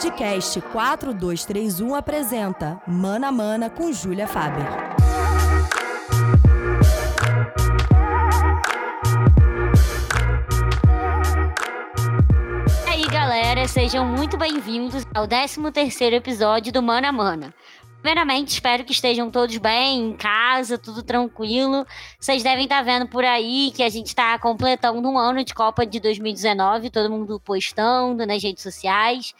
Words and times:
Podcast 0.00 0.58
4231 0.72 1.94
apresenta 1.94 2.80
Mana 2.86 3.30
Mana 3.30 3.68
com 3.68 3.92
Júlia 3.92 4.26
Faber. 4.26 4.64
E 12.86 12.88
aí, 12.88 13.06
galera, 13.08 13.68
sejam 13.68 14.06
muito 14.06 14.38
bem-vindos 14.38 15.04
ao 15.14 15.28
13º 15.28 16.14
episódio 16.14 16.72
do 16.72 16.82
Mana 16.82 17.12
Mana. 17.12 17.52
Primeiramente, 18.00 18.48
espero 18.48 18.82
que 18.82 18.92
estejam 18.92 19.30
todos 19.30 19.58
bem, 19.58 20.00
em 20.00 20.16
casa, 20.16 20.78
tudo 20.78 21.02
tranquilo. 21.02 21.86
Vocês 22.18 22.42
devem 22.42 22.64
estar 22.64 22.80
vendo 22.82 23.06
por 23.06 23.22
aí 23.22 23.70
que 23.76 23.82
a 23.82 23.90
gente 23.90 24.06
está 24.06 24.38
completando 24.38 25.06
um 25.06 25.18
ano 25.18 25.44
de 25.44 25.52
Copa 25.52 25.84
de 25.84 26.00
2019, 26.00 26.88
todo 26.88 27.10
mundo 27.10 27.38
postando 27.38 28.24
nas 28.24 28.42
redes 28.42 28.62
sociais. 28.62 29.34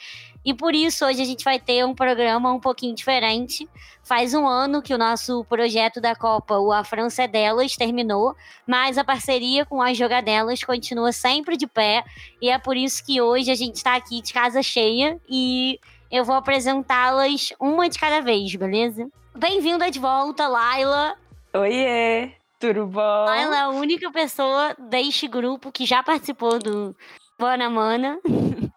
E 0.44 0.54
por 0.54 0.74
isso, 0.74 1.04
hoje 1.04 1.20
a 1.20 1.24
gente 1.24 1.44
vai 1.44 1.58
ter 1.58 1.84
um 1.84 1.94
programa 1.94 2.52
um 2.52 2.60
pouquinho 2.60 2.94
diferente. 2.94 3.68
Faz 4.02 4.32
um 4.32 4.46
ano 4.46 4.80
que 4.80 4.94
o 4.94 4.98
nosso 4.98 5.44
projeto 5.44 6.00
da 6.00 6.16
Copa, 6.16 6.58
o 6.58 6.72
A 6.72 6.82
França 6.82 7.24
é 7.24 7.28
Delas, 7.28 7.76
terminou, 7.76 8.34
mas 8.66 8.96
a 8.96 9.04
parceria 9.04 9.66
com 9.66 9.82
as 9.82 9.96
Jogadelas 9.96 10.64
continua 10.64 11.12
sempre 11.12 11.56
de 11.56 11.66
pé. 11.66 12.02
E 12.40 12.48
é 12.48 12.58
por 12.58 12.76
isso 12.76 13.04
que 13.04 13.20
hoje 13.20 13.50
a 13.50 13.54
gente 13.54 13.76
está 13.76 13.94
aqui 13.94 14.22
de 14.22 14.32
casa 14.32 14.62
cheia 14.62 15.20
e 15.28 15.78
eu 16.10 16.24
vou 16.24 16.34
apresentá-las 16.34 17.52
uma 17.60 17.88
de 17.88 17.98
cada 17.98 18.20
vez, 18.20 18.54
beleza? 18.54 19.08
Bem-vinda 19.36 19.90
de 19.90 19.98
volta, 19.98 20.48
Laila. 20.48 21.16
Oiê, 21.52 22.32
tudo 22.58 22.86
bom? 22.86 23.24
Laila 23.26 23.56
é 23.56 23.60
a 23.60 23.68
única 23.68 24.10
pessoa 24.10 24.74
deste 24.78 25.28
grupo 25.28 25.70
que 25.70 25.84
já 25.84 26.02
participou 26.02 26.58
do 26.58 26.96
Bona 27.38 27.70
Mana. 27.70 28.18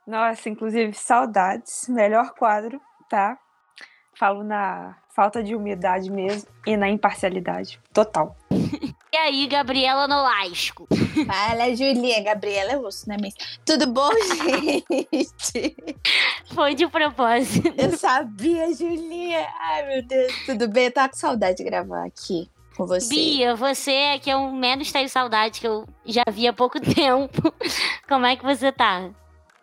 Nossa, 0.05 0.49
inclusive, 0.49 0.93
saudades. 0.93 1.87
Melhor 1.87 2.33
quadro, 2.33 2.79
tá? 3.09 3.37
Falo 4.15 4.43
na 4.43 4.95
falta 5.15 5.43
de 5.43 5.55
humildade 5.55 6.11
mesmo 6.11 6.47
e 6.65 6.75
na 6.75 6.89
imparcialidade 6.89 7.79
total. 7.93 8.35
E 9.13 9.15
aí, 9.15 9.45
Gabriela 9.45 10.07
Nolasco? 10.07 10.87
Fala, 11.27 11.75
Julia. 11.75 12.19
Gabriela 12.23 12.71
é 12.71 12.77
osso, 12.79 13.07
né? 13.07 13.15
Mas 13.21 13.35
tudo 13.63 13.85
bom, 13.85 14.09
gente? 14.25 15.75
Foi 16.51 16.73
de 16.73 16.87
propósito. 16.87 17.71
Eu 17.77 17.95
sabia, 17.95 18.73
Julia. 18.73 19.47
Ai, 19.59 19.87
meu 19.87 20.01
Deus. 20.01 20.33
Tudo 20.47 20.67
bem? 20.67 20.85
Eu 20.85 20.91
tava 20.91 21.09
com 21.09 21.15
saudade 21.15 21.57
de 21.57 21.63
gravar 21.63 22.05
aqui 22.07 22.49
com 22.75 22.87
você. 22.87 23.07
Bia, 23.07 23.55
você 23.55 23.91
é 23.91 24.17
que 24.17 24.31
eu 24.31 24.51
menos 24.51 24.91
tenho 24.91 25.07
saudade, 25.07 25.61
que 25.61 25.67
eu 25.67 25.85
já 26.05 26.23
vi 26.31 26.47
há 26.47 26.53
pouco 26.53 26.79
tempo. 26.81 27.53
Como 28.09 28.25
é 28.25 28.35
que 28.35 28.43
você 28.43 28.71
tá? 28.71 29.11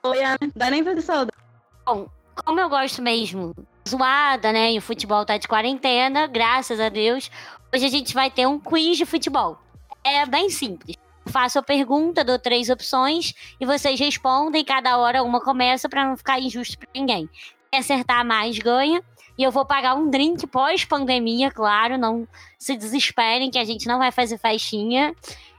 Oi, 0.02 0.24
Ana. 0.24 0.38
Dá 0.56 0.70
nem 0.70 0.82
pra 0.82 0.94
ter 0.94 1.02
saudade. 1.02 1.36
Bom, 1.84 2.08
como 2.44 2.60
eu 2.60 2.68
gosto 2.68 3.02
mesmo 3.02 3.54
zoada, 3.88 4.52
né? 4.52 4.72
E 4.72 4.78
o 4.78 4.82
futebol 4.82 5.24
tá 5.24 5.36
de 5.36 5.48
quarentena, 5.48 6.26
graças 6.26 6.80
a 6.80 6.88
Deus. 6.88 7.30
Hoje 7.74 7.86
a 7.86 7.88
gente 7.88 8.14
vai 8.14 8.30
ter 8.30 8.46
um 8.46 8.58
quiz 8.58 8.96
de 8.96 9.04
futebol. 9.04 9.58
É 10.04 10.24
bem 10.26 10.48
simples. 10.48 10.96
Faço 11.26 11.58
a 11.58 11.62
pergunta, 11.62 12.24
dou 12.24 12.38
três 12.38 12.70
opções 12.70 13.34
e 13.60 13.66
vocês 13.66 14.00
respondem. 14.00 14.64
Cada 14.64 14.96
hora 14.96 15.22
uma 15.22 15.40
começa 15.40 15.88
para 15.88 16.06
não 16.06 16.16
ficar 16.16 16.40
injusto 16.40 16.78
para 16.78 16.88
ninguém. 16.94 17.28
Quem 17.70 17.80
acertar 17.80 18.24
mais 18.24 18.58
ganha. 18.58 19.02
E 19.38 19.42
eu 19.42 19.50
vou 19.50 19.64
pagar 19.64 19.94
um 19.94 20.10
drink 20.10 20.46
pós-pandemia, 20.46 21.50
claro. 21.50 21.96
Não 21.96 22.26
se 22.58 22.76
desesperem 22.76 23.50
que 23.50 23.58
a 23.58 23.64
gente 23.64 23.86
não 23.86 23.98
vai 23.98 24.10
fazer 24.10 24.38
festinha. 24.38 25.14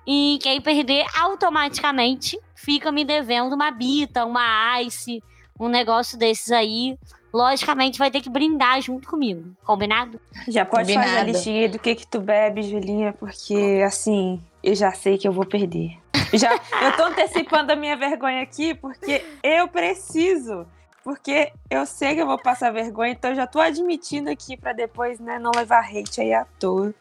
E 0.05 0.39
quem 0.41 0.59
perder 0.59 1.05
automaticamente 1.19 2.39
fica 2.55 2.91
me 2.91 3.05
devendo 3.05 3.53
uma 3.53 3.71
bita, 3.71 4.25
uma 4.25 4.81
ice, 4.81 5.23
um 5.59 5.67
negócio 5.67 6.17
desses 6.17 6.51
aí 6.51 6.97
logicamente 7.33 7.97
vai 7.97 8.11
ter 8.11 8.21
que 8.21 8.29
brindar 8.29 8.81
junto 8.81 9.07
comigo. 9.07 9.55
Combinado? 9.63 10.19
Já 10.47 10.65
pode 10.65 10.83
Combinado. 10.83 11.07
fazer 11.07 11.19
a 11.19 11.23
listinha 11.23 11.69
do 11.69 11.79
que 11.79 11.95
que 11.95 12.05
tu 12.05 12.19
bebe, 12.19 12.61
Julinha, 12.61 13.13
porque 13.13 13.81
assim, 13.85 14.41
eu 14.61 14.75
já 14.75 14.91
sei 14.91 15.17
que 15.17 15.27
eu 15.27 15.31
vou 15.31 15.45
perder. 15.45 15.97
Já, 16.33 16.53
eu 16.53 16.95
tô 16.95 17.03
antecipando 17.03 17.73
a 17.73 17.75
minha 17.75 17.95
vergonha 17.95 18.41
aqui 18.41 18.73
porque 18.73 19.23
eu 19.43 19.67
preciso. 19.67 20.65
Porque 21.03 21.51
eu 21.69 21.85
sei 21.85 22.13
que 22.13 22.21
eu 22.21 22.27
vou 22.27 22.37
passar 22.37 22.71
vergonha, 22.71 23.11
então 23.11 23.31
eu 23.31 23.35
já 23.35 23.47
tô 23.47 23.59
admitindo 23.59 24.29
aqui 24.29 24.55
pra 24.55 24.71
depois, 24.71 25.19
né, 25.19 25.39
não 25.39 25.51
levar 25.55 25.83
hate 25.83 26.21
aí 26.21 26.31
à 26.31 26.45
toa. 26.59 26.93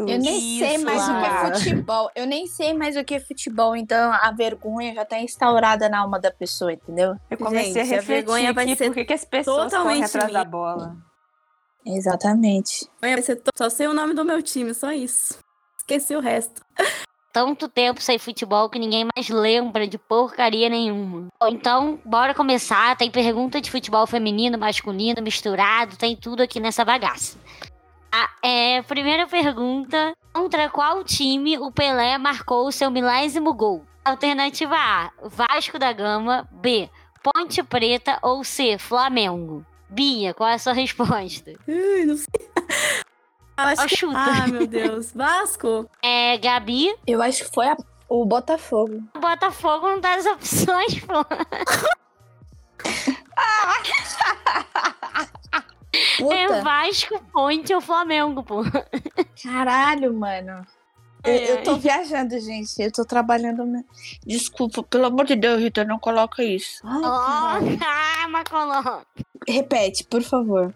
Eu 0.00 0.18
nem 0.18 0.58
sei 0.58 0.74
Isso, 0.76 0.84
mais 0.84 1.08
o 1.08 1.12
que 1.20 1.24
é 1.26 1.54
futebol. 1.54 2.10
Eu 2.14 2.26
nem 2.26 2.46
sei 2.46 2.72
mais 2.74 2.96
o 2.96 3.04
que 3.04 3.14
é 3.14 3.20
futebol, 3.20 3.76
então 3.76 4.12
a 4.12 4.30
vergonha 4.32 4.94
já 4.94 5.04
tá 5.04 5.18
instaurada 5.20 5.88
na 5.88 6.00
alma 6.00 6.18
da 6.18 6.30
pessoa, 6.30 6.72
entendeu? 6.72 7.14
Eu 7.30 7.38
comecei 7.38 7.72
Gente, 7.72 7.78
a 7.78 7.82
a 7.82 7.84
refletir 7.84 8.06
vergonha 8.06 8.52
vai 8.52 8.64
aqui 8.64 8.76
ser 8.76 8.86
por 8.86 8.94
que 8.94 9.04
que 9.04 9.12
as 9.12 9.24
pessoas 9.24 9.72
correm 9.72 10.02
atrás 10.04 10.32
da 10.32 10.40
minha. 10.40 10.44
bola. 10.44 10.96
Exatamente. 11.86 12.88
Vai 13.00 13.20
ser 13.22 13.36
to- 13.36 13.50
Só 13.56 13.68
sei 13.68 13.86
o 13.86 13.94
nome 13.94 14.14
do 14.14 14.24
meu 14.24 14.42
time, 14.42 14.72
só 14.74 14.90
isso. 14.92 15.38
Esqueci 15.78 16.16
o 16.16 16.20
resto. 16.20 16.62
Tanto 17.32 17.68
tempo 17.68 18.00
sem 18.00 18.16
futebol 18.18 18.70
que 18.70 18.78
ninguém 18.78 19.06
mais 19.14 19.28
lembra 19.28 19.86
de 19.88 19.98
porcaria 19.98 20.68
nenhuma. 20.68 21.26
Então, 21.42 21.98
bora 22.04 22.32
começar. 22.32 22.96
Tem 22.96 23.10
pergunta 23.10 23.60
de 23.60 23.70
futebol 23.70 24.06
feminino, 24.06 24.56
masculino, 24.56 25.20
misturado, 25.20 25.96
tem 25.96 26.16
tudo 26.16 26.42
aqui 26.42 26.60
nessa 26.60 26.84
bagaça. 26.84 27.36
A 28.16 28.28
é, 28.46 28.82
primeira 28.82 29.26
pergunta: 29.26 30.14
contra 30.32 30.68
qual 30.70 31.02
time 31.02 31.58
o 31.58 31.70
Pelé 31.72 32.16
marcou 32.18 32.66
o 32.68 32.72
seu 32.72 32.90
milésimo 32.90 33.52
gol? 33.52 33.84
Alternativa 34.04 34.76
A: 34.76 35.10
Vasco 35.22 35.78
da 35.78 35.92
Gama. 35.92 36.48
B: 36.52 36.88
Ponte 37.22 37.62
Preta. 37.64 38.18
Ou 38.22 38.44
C: 38.44 38.78
Flamengo. 38.78 39.64
Bia, 39.88 40.32
qual 40.34 40.48
é 40.50 40.54
a 40.54 40.58
sua 40.58 40.72
resposta? 40.74 41.52
Ui, 41.66 42.04
não 42.04 42.16
sei. 42.16 42.26
Eu 43.56 43.64
acho 43.64 43.86
que... 43.86 43.96
chuta. 43.96 44.18
Ah, 44.18 44.46
meu 44.48 44.66
Deus. 44.66 45.12
Vasco. 45.12 45.88
É, 46.02 46.36
Gabi, 46.38 46.92
Eu 47.06 47.22
acho 47.22 47.44
que 47.44 47.54
foi 47.54 47.68
a- 47.68 47.76
o 48.08 48.24
Botafogo. 48.24 49.00
o 49.14 49.18
Botafogo 49.20 49.88
não 49.88 50.00
dá 50.00 50.14
as 50.14 50.26
opções, 50.26 51.00
pô. 51.00 51.24
É 52.84 52.84
Puta, 56.28 56.62
Vasco, 56.62 57.24
Ponte 57.32 57.74
ou 57.74 57.80
Flamengo, 57.80 58.42
pô. 58.42 58.62
caralho, 59.42 60.12
mano. 60.14 60.64
Eu, 61.24 61.32
eu 61.34 61.62
tô 61.62 61.76
viajando, 61.76 62.38
gente. 62.38 62.78
Eu 62.78 62.92
tô 62.92 63.04
trabalhando. 63.04 63.64
me- 63.64 63.84
Desculpa, 64.26 64.82
pelo 64.82 65.06
amor 65.06 65.24
de 65.24 65.34
Deus, 65.34 65.58
Rita, 65.60 65.82
não 65.84 65.98
coloca 65.98 66.42
isso. 66.44 66.80
Ai. 66.84 67.00
Oh, 67.02 67.84
ah, 67.84 68.28
Macoló. 68.28 69.02
Repete, 69.48 70.04
por 70.04 70.22
favor. 70.22 70.74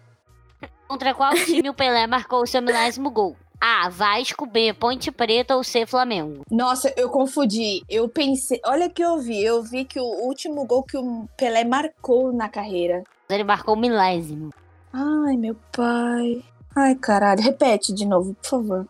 Contra 0.87 1.13
qual 1.13 1.33
time 1.45 1.69
o 1.69 1.73
Pelé 1.73 2.07
marcou 2.07 2.41
o 2.41 2.47
seu 2.47 2.61
milésimo 2.63 3.11
gol? 3.11 3.37
A. 3.61 3.89
Vasco, 3.89 4.47
B. 4.47 4.73
Ponte 4.73 5.11
Preta 5.11 5.55
ou 5.55 5.63
C. 5.63 5.85
Flamengo? 5.85 6.43
Nossa, 6.49 6.91
eu 6.97 7.09
confundi. 7.09 7.83
Eu 7.87 8.09
pensei. 8.09 8.59
Olha 8.65 8.87
o 8.87 8.89
que 8.89 9.03
eu 9.03 9.19
vi. 9.19 9.43
Eu 9.43 9.61
vi 9.61 9.85
que 9.85 9.99
o 9.99 10.25
último 10.25 10.65
gol 10.65 10.81
que 10.81 10.97
o 10.97 11.27
Pelé 11.37 11.63
marcou 11.63 12.33
na 12.33 12.49
carreira. 12.49 13.03
Ele 13.29 13.43
marcou 13.43 13.75
o 13.75 13.79
milésimo. 13.79 14.49
Ai, 14.93 15.37
meu 15.37 15.55
pai. 15.71 16.43
Ai, 16.75 16.95
caralho. 16.95 17.41
Repete 17.41 17.93
de 17.93 18.05
novo, 18.05 18.33
por 18.35 18.49
favor. 18.49 18.87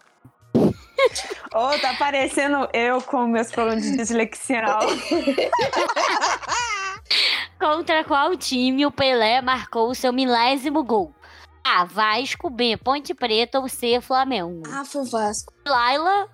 Ô, 1.54 1.80
tá 1.80 1.96
parecendo 1.98 2.68
eu 2.74 3.02
com 3.02 3.26
meus 3.28 3.52
problemas 3.52 3.84
de 3.84 3.98
dislexia. 3.98 4.64
Contra 7.60 8.04
qual 8.04 8.36
time 8.38 8.86
o 8.86 8.92
Pelé 8.92 9.42
marcou 9.42 9.90
o 9.90 9.96
seu 9.96 10.14
milésimo 10.14 10.84
gol? 10.84 11.14
A. 11.64 11.84
Vasco, 11.84 12.50
B. 12.50 12.78
Ponte 12.78 13.14
Preta 13.14 13.60
ou 13.60 13.68
C. 13.68 14.00
Flamengo? 14.02 14.64
Ah, 14.72 14.86
foi 14.86 15.02
o 15.02 15.06
Vasco. 15.06 15.54
Laila, 15.66 16.28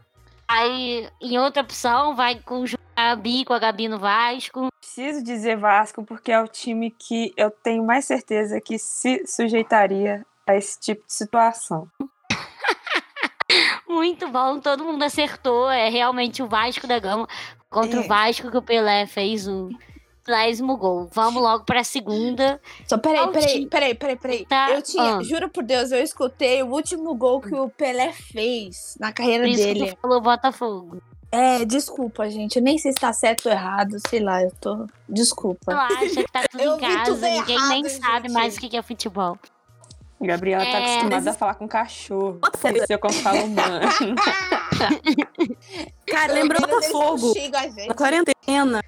aí 0.47 1.09
em 1.21 1.39
outra 1.39 1.63
opção 1.63 2.15
vai 2.15 2.39
conjugar 2.39 2.84
a 2.84 2.84
Bi 3.21 3.43
com 3.45 3.53
a 3.53 3.59
Gabi 3.59 3.87
no 3.87 3.99
Vasco. 3.99 4.67
Preciso 4.79 5.23
dizer 5.23 5.57
Vasco 5.57 6.03
porque 6.03 6.31
é 6.31 6.39
o 6.41 6.47
time 6.47 6.91
que 6.91 7.33
eu 7.35 7.51
tenho 7.51 7.83
mais 7.83 8.05
certeza 8.05 8.61
que 8.61 8.77
se 8.79 9.25
sujeitaria 9.27 10.25
a 10.47 10.55
esse 10.55 10.79
tipo 10.79 11.05
de 11.05 11.13
situação. 11.13 11.87
Muito 13.87 14.27
bom, 14.29 14.59
todo 14.59 14.83
mundo 14.83 15.03
acertou. 15.03 15.69
É 15.69 15.89
realmente 15.89 16.41
o 16.41 16.47
Vasco 16.47 16.87
da 16.87 16.99
Gama 16.99 17.27
contra 17.69 17.99
É. 17.99 18.03
o 18.03 18.07
Vasco 18.07 18.49
que 18.51 18.57
o 18.57 18.61
Pelé 18.61 19.05
fez 19.05 19.47
o 19.47 19.69
milésimo 20.27 20.75
gol. 20.77 21.07
Vamos 21.13 21.41
logo 21.41 21.63
pra 21.65 21.83
segunda. 21.83 22.59
Só 22.87 22.97
peraí, 22.97 23.31
peraí, 23.31 23.67
peraí, 23.67 23.95
peraí, 23.95 24.15
peraí. 24.17 24.45
Tá, 24.45 24.71
Eu 24.71 24.81
tinha, 24.81 25.17
ah. 25.17 25.23
juro 25.23 25.49
por 25.49 25.63
Deus, 25.63 25.91
eu 25.91 26.01
escutei 26.01 26.63
o 26.63 26.67
último 26.67 27.13
gol 27.15 27.41
que 27.41 27.53
o 27.53 27.69
Pelé 27.69 28.11
fez 28.11 28.97
na 28.99 29.11
carreira 29.13 29.43
Por 29.43 29.49
isso 29.49 29.67
que 29.67 29.73
dele. 29.73 29.93
tu 29.93 30.01
falou 30.01 30.21
Botafogo. 30.21 31.01
É, 31.31 31.65
desculpa, 31.65 32.29
gente. 32.29 32.55
Eu 32.57 32.63
nem 32.63 32.77
sei 32.77 32.91
se 32.93 32.99
tá 32.99 33.11
certo 33.11 33.47
ou 33.47 33.51
errado, 33.51 33.97
sei 34.07 34.19
lá, 34.21 34.41
eu 34.41 34.51
tô. 34.61 34.87
Desculpa. 35.09 35.71
Relaxa 35.73 36.23
que 36.23 36.31
tá 36.31 36.43
tudo 36.49 36.61
Eu 36.63 36.75
em 36.77 36.79
casa. 36.79 37.03
tudo 37.11 37.21
Ninguém 37.21 37.57
nem 37.67 37.85
errado, 37.85 37.89
sabe 37.89 38.27
gente. 38.29 38.33
mais 38.33 38.55
o 38.55 38.59
que 38.61 38.77
é 38.77 38.81
futebol. 38.81 39.37
Gabriela 40.21 40.63
tá 40.63 40.69
É, 40.71 40.77
acostumada 40.83 41.15
mas- 41.15 41.27
a 41.27 41.33
falar 41.33 41.55
com 41.55 41.67
cachorro. 41.67 42.39
Isso 42.73 42.85
eu 42.93 42.99
como 42.99 43.13
falo 43.15 43.43
humano. 43.43 43.81
Cara, 46.07 46.33
lembrou 46.33 46.61
Botafogo. 46.61 47.33
não 47.35 47.59
a 47.59 47.63
gente. 47.67 47.87
Na 47.87 47.93
quarentena. 47.93 48.81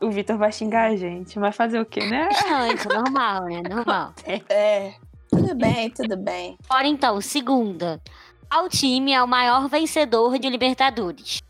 o 0.00 0.10
Vitor 0.10 0.38
vai 0.38 0.50
xingar 0.52 0.90
a 0.90 0.96
gente. 0.96 1.38
Vai 1.38 1.52
fazer 1.52 1.78
o 1.80 1.84
quê, 1.86 2.00
né? 2.06 2.28
Distante, 2.28 2.88
normal, 2.88 3.44
né? 3.44 3.62
Normal. 3.68 4.14
É. 4.48 4.94
Tudo 5.28 5.54
bem, 5.54 5.90
tudo 5.90 6.16
bem. 6.16 6.56
Bora 6.68 6.86
então, 6.86 7.20
segunda. 7.20 8.00
Qual 8.50 8.68
time 8.68 9.12
é 9.12 9.22
o 9.22 9.28
maior 9.28 9.68
vencedor 9.68 10.38
de 10.38 10.48
Libertadores? 10.48 11.42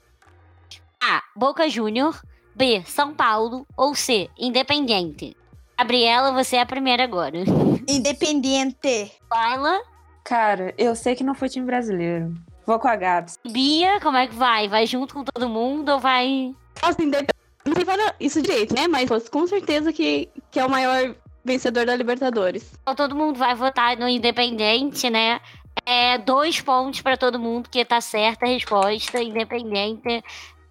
A. 1.11 1.23
Boca 1.37 1.69
Júnior. 1.69 2.21
B. 2.55 2.83
São 2.87 3.12
Paulo. 3.15 3.67
Ou 3.77 3.95
C. 3.95 4.31
Independiente. 4.39 5.37
Gabriela, 5.79 6.33
você 6.33 6.56
é 6.56 6.61
a 6.61 6.67
primeira 6.67 7.05
agora. 7.05 7.39
Independiente. 7.89 9.12
Laila. 9.31 9.81
Cara, 10.23 10.73
eu 10.79 10.95
sei 10.97 11.15
que 11.15 11.25
não 11.25 11.35
foi 11.35 11.49
time 11.49 11.67
brasileiro. 11.67 12.33
Vou 12.67 12.79
com 12.79 12.89
a 12.89 12.97
Gabs. 12.97 13.39
Bia, 13.47 14.01
como 14.01 14.17
é 14.17 14.27
que 14.27 14.35
vai? 14.35 14.69
Vai 14.69 14.87
junto 14.87 15.12
com 15.15 15.25
todo 15.25 15.49
mundo 15.49 15.91
ou 15.91 15.99
vai. 16.01 16.55
Assim, 16.81 17.11
dep- 17.11 17.29
não 17.67 17.75
sei 17.75 17.85
falar 17.85 18.15
isso 18.19 18.41
direito, 18.41 18.75
né? 18.75 18.87
Mas 18.89 19.11
com 19.29 19.47
certeza 19.47 19.93
que, 19.93 20.31
que 20.51 20.59
é 20.59 20.65
o 20.65 20.71
maior 20.71 21.15
vencedor 21.45 21.85
da 21.85 21.95
Libertadores. 21.95 22.73
Então, 22.81 22.95
todo 22.95 23.15
mundo 23.15 23.39
vai 23.39 23.55
votar 23.55 23.99
no 23.99 24.09
Independente, 24.09 25.11
né? 25.11 25.41
É 25.85 26.17
dois 26.17 26.59
pontos 26.62 27.03
pra 27.03 27.19
todo 27.19 27.39
mundo, 27.39 27.69
que 27.69 27.85
tá 27.85 28.01
certa 28.01 28.47
a 28.47 28.49
resposta. 28.49 29.23
Independente 29.23 30.25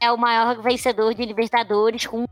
é 0.04 0.12
o 0.12 0.18
maior 0.18 0.62
vencedor 0.62 1.14
de 1.14 1.26
Libertadores 1.26 2.06
com 2.06 2.26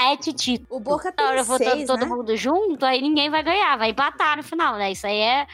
sete 0.00 0.32
títulos. 0.32 0.70
O 0.70 0.80
Boca 0.80 1.10
tem 1.12 1.42
votando 1.42 1.70
seis, 1.70 1.86
todo 1.86 2.00
né? 2.00 2.06
mundo 2.06 2.36
junto, 2.36 2.86
aí 2.86 3.02
ninguém 3.02 3.28
vai 3.28 3.42
ganhar, 3.42 3.76
vai 3.76 3.90
empatar 3.90 4.36
no 4.36 4.42
final, 4.42 4.76
né? 4.76 4.92
Isso 4.92 5.06
aí 5.06 5.18
é, 5.18 5.46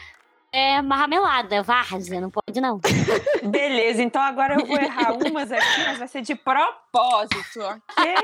é 0.51 0.81
marmelada, 0.81 1.55
é 1.55 1.63
várzea, 1.63 2.21
não 2.21 2.29
pode 2.29 2.61
não. 2.61 2.79
Beleza, 3.43 4.03
então 4.03 4.21
agora 4.21 4.59
eu 4.59 4.65
vou 4.65 4.77
errar 4.77 5.13
umas 5.13 5.51
aqui, 5.51 5.83
mas 5.87 5.97
vai 5.97 6.07
ser 6.07 6.21
de 6.21 6.35
propósito, 6.35 7.59
ok? 7.61 8.15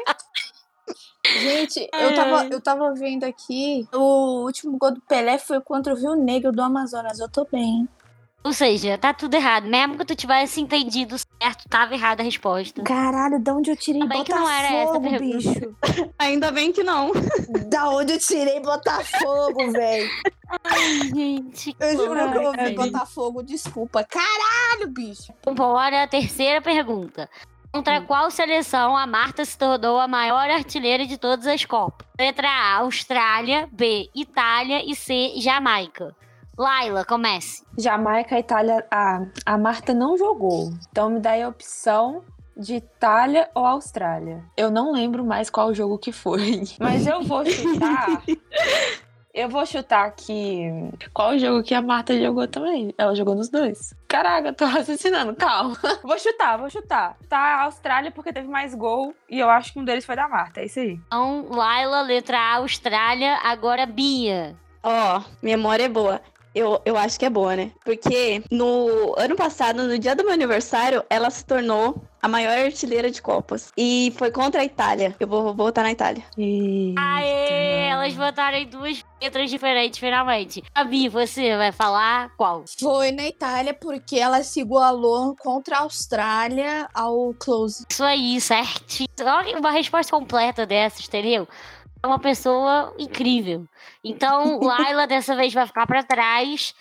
Gente, 1.25 1.89
eu 1.94 2.15
tava, 2.15 2.45
eu 2.47 2.62
tava 2.62 2.94
vendo 2.94 3.23
aqui. 3.23 3.88
O 3.94 4.45
último 4.45 4.77
gol 4.77 4.91
do 4.91 5.01
Pelé 5.01 5.38
foi 5.38 5.62
contra 5.62 5.94
o 5.94 5.97
Rio 5.97 6.15
Negro 6.15 6.51
do 6.51 6.62
Amazonas. 6.62 7.19
Eu 7.19 7.29
tô 7.29 7.45
bem. 7.51 7.88
Ou 8.44 8.53
seja, 8.53 8.97
tá 8.97 9.13
tudo 9.13 9.33
errado. 9.33 9.65
Mesmo 9.68 9.97
que 9.97 10.06
tu 10.06 10.15
tivesse 10.15 10.62
entendido 10.62 11.15
certo, 11.18 11.68
tava 11.69 11.94
errada 11.94 12.21
a 12.21 12.25
resposta. 12.25 12.81
Caralho, 12.83 13.38
da 13.39 13.53
onde 13.53 13.69
eu 13.69 13.75
tirei 13.75 14.01
Ainda 14.01 14.15
bem 14.15 14.24
que 14.24 14.33
não 14.33 14.50
era 14.50 14.68
essa 14.68 14.95
a 14.95 15.00
Botafogo, 15.00 15.09
pergunta. 15.09 15.38
bicho? 15.38 16.09
Ainda 16.18 16.51
bem 16.51 16.71
que 16.71 16.83
não. 16.83 17.12
Da 17.69 17.89
onde 17.89 18.13
eu 18.13 18.19
tirei 18.19 18.59
Botafogo, 18.62 19.71
velho? 19.71 20.09
Ai, 20.63 21.00
gente. 21.13 21.75
Eu 21.80 21.97
juro 21.97 22.31
que 22.31 22.38
eu 22.38 22.44
ouvi 22.44 22.75
Botafogo, 22.75 23.44
desculpa. 23.44 24.03
Caralho, 24.06 24.89
bicho. 24.89 25.33
Bora, 25.53 26.07
terceira 26.07 26.62
pergunta. 26.62 27.30
Contra 27.71 28.01
qual 28.01 28.31
seleção 28.31 28.97
a 28.97 29.06
Marta 29.06 29.45
se 29.45 29.56
tornou 29.56 30.00
a 30.00 30.07
maior 30.07 30.50
artilheira 30.50 31.06
de 31.06 31.18
todas 31.19 31.45
as 31.45 31.63
Copas? 31.65 32.07
Letra 32.18 32.47
A, 32.50 32.77
Austrália. 32.77 33.69
B, 33.71 34.09
Itália. 34.15 34.81
E 34.89 34.95
C, 34.95 35.33
Jamaica. 35.38 36.15
Laila, 36.59 37.06
comece. 37.06 37.63
Jamaica, 37.77 38.38
Itália. 38.38 38.85
A, 38.91 39.21
a 39.45 39.57
Marta 39.57 39.94
não 39.94 40.17
jogou. 40.17 40.73
Então 40.89 41.09
me 41.09 41.21
dá 41.21 41.31
aí 41.31 41.41
a 41.41 41.47
opção 41.47 42.21
de 42.57 42.75
Itália 42.75 43.50
ou 43.56 43.65
Austrália. 43.65 44.44
Eu 44.57 44.69
não 44.69 44.91
lembro 44.91 45.23
mais 45.23 45.50
qual 45.50 45.73
jogo 45.73 45.97
que 45.97 46.11
foi. 46.11 46.63
Mas 46.77 47.07
eu 47.07 47.21
vou 47.23 47.45
chutar. 47.45 48.21
eu 49.33 49.47
vou 49.47 49.65
chutar 49.65 50.11
que. 50.11 50.69
Qual 51.13 51.39
jogo 51.39 51.63
que 51.63 51.73
a 51.73 51.81
Marta 51.81 52.19
jogou 52.21 52.45
também? 52.45 52.94
Ela 52.97 53.15
jogou 53.15 53.35
nos 53.35 53.47
dois. 53.47 53.94
Caraca, 54.05 54.50
eu 54.50 54.53
tô 54.53 54.65
raciocinando, 54.67 55.33
calma. 55.38 55.77
Vou 56.03 56.19
chutar, 56.19 56.57
vou 56.57 56.69
chutar. 56.69 57.15
Tá 57.29 57.38
a 57.38 57.63
Austrália 57.63 58.12
porque 58.12 58.33
teve 58.33 58.50
mais 58.50 58.75
gol 58.75 59.15
e 59.29 59.39
eu 59.39 59.50
acho 59.50 59.71
que 59.71 59.79
um 59.79 59.85
deles 59.85 60.05
foi 60.05 60.17
da 60.17 60.27
Marta. 60.27 60.59
É 60.59 60.65
isso 60.65 60.81
aí. 60.81 61.00
Então, 61.07 61.45
Laila, 61.50 62.01
letra 62.01 62.38
A, 62.38 62.55
Austrália. 62.57 63.39
Agora, 63.45 63.85
Bia. 63.85 64.57
Ó, 64.83 65.21
memória 65.41 65.85
é 65.85 65.89
boa. 65.89 66.21
Eu, 66.59 66.81
eu 66.83 66.97
acho 66.97 67.17
que 67.17 67.25
é 67.25 67.29
boa, 67.29 67.56
né? 67.56 67.71
Porque 67.85 68.44
no 68.51 69.15
ano 69.17 69.33
passado, 69.38 69.81
no 69.83 69.97
dia 69.97 70.13
do 70.13 70.25
meu 70.25 70.33
aniversário, 70.33 71.01
ela 71.09 71.29
se 71.29 71.45
tornou 71.45 72.03
a 72.21 72.27
maior 72.27 72.65
artilheira 72.65 73.09
de 73.09 73.21
Copas. 73.21 73.71
E 73.77 74.13
foi 74.17 74.29
contra 74.29 74.59
a 74.59 74.65
Itália. 74.65 75.15
Eu 75.21 75.25
vou, 75.25 75.41
vou 75.44 75.67
votar 75.67 75.85
na 75.85 75.91
Itália. 75.91 76.21
Eita. 76.38 77.00
Aê, 77.00 77.88
elas 77.88 78.13
votaram 78.13 78.57
em 78.57 78.67
duas 78.67 79.06
letras 79.21 79.50
diferentes, 79.50 80.00
finalmente. 80.00 80.61
Gabi, 80.75 81.07
você 81.07 81.56
vai 81.56 81.71
falar 81.71 82.29
qual? 82.35 82.65
Foi 82.77 83.13
na 83.13 83.25
Itália 83.25 83.73
porque 83.73 84.17
ela 84.17 84.44
se 84.44 84.59
igualou 84.59 85.35
contra 85.38 85.77
a 85.77 85.79
Austrália 85.81 86.89
ao 86.94 87.33
close. 87.35 87.85
Isso 87.89 88.03
aí, 88.03 88.41
certinho. 88.41 89.07
Olha 89.21 89.57
uma 89.57 89.71
resposta 89.71 90.12
completa 90.12 90.65
dessas, 90.65 91.07
entendeu? 91.07 91.47
É 92.01 92.07
uma 92.07 92.19
pessoa 92.19 92.94
incrível. 92.98 93.66
Então, 94.04 94.60
Laila 94.63 95.06
dessa 95.07 95.36
vez 95.36 95.54
vai 95.54 95.68
ficar 95.68 95.86
pra 95.86 96.04
trás. 96.04 96.74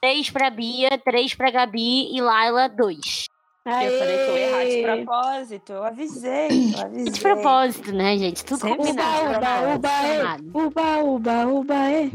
Três 0.00 0.30
pra 0.30 0.50
Bia, 0.50 0.98
três 0.98 1.34
pra 1.34 1.50
Gabi 1.50 2.14
e 2.14 2.20
Laila, 2.20 2.68
dois. 2.68 3.24
Eu 3.64 3.72
falei 3.72 3.90
que 3.90 4.30
eu 4.30 4.36
ia 4.36 4.46
errar 4.46 4.64
de 4.64 4.82
propósito. 5.04 5.72
Eu 5.72 5.82
avisei, 5.84 6.74
eu 6.74 6.80
avisei. 6.80 7.12
De 7.12 7.20
propósito, 7.20 7.92
né, 7.92 8.16
gente? 8.16 8.44
Tudo 8.44 8.60
Sempre 8.60 8.76
combinado. 8.78 9.38
uba, 9.38 9.74
uba, 9.74 9.88
é. 9.88 10.16
Combinado. 10.18 10.50
Uba, 10.54 10.98
uba, 10.98 11.46
uba, 11.46 11.90
é. 11.90 12.10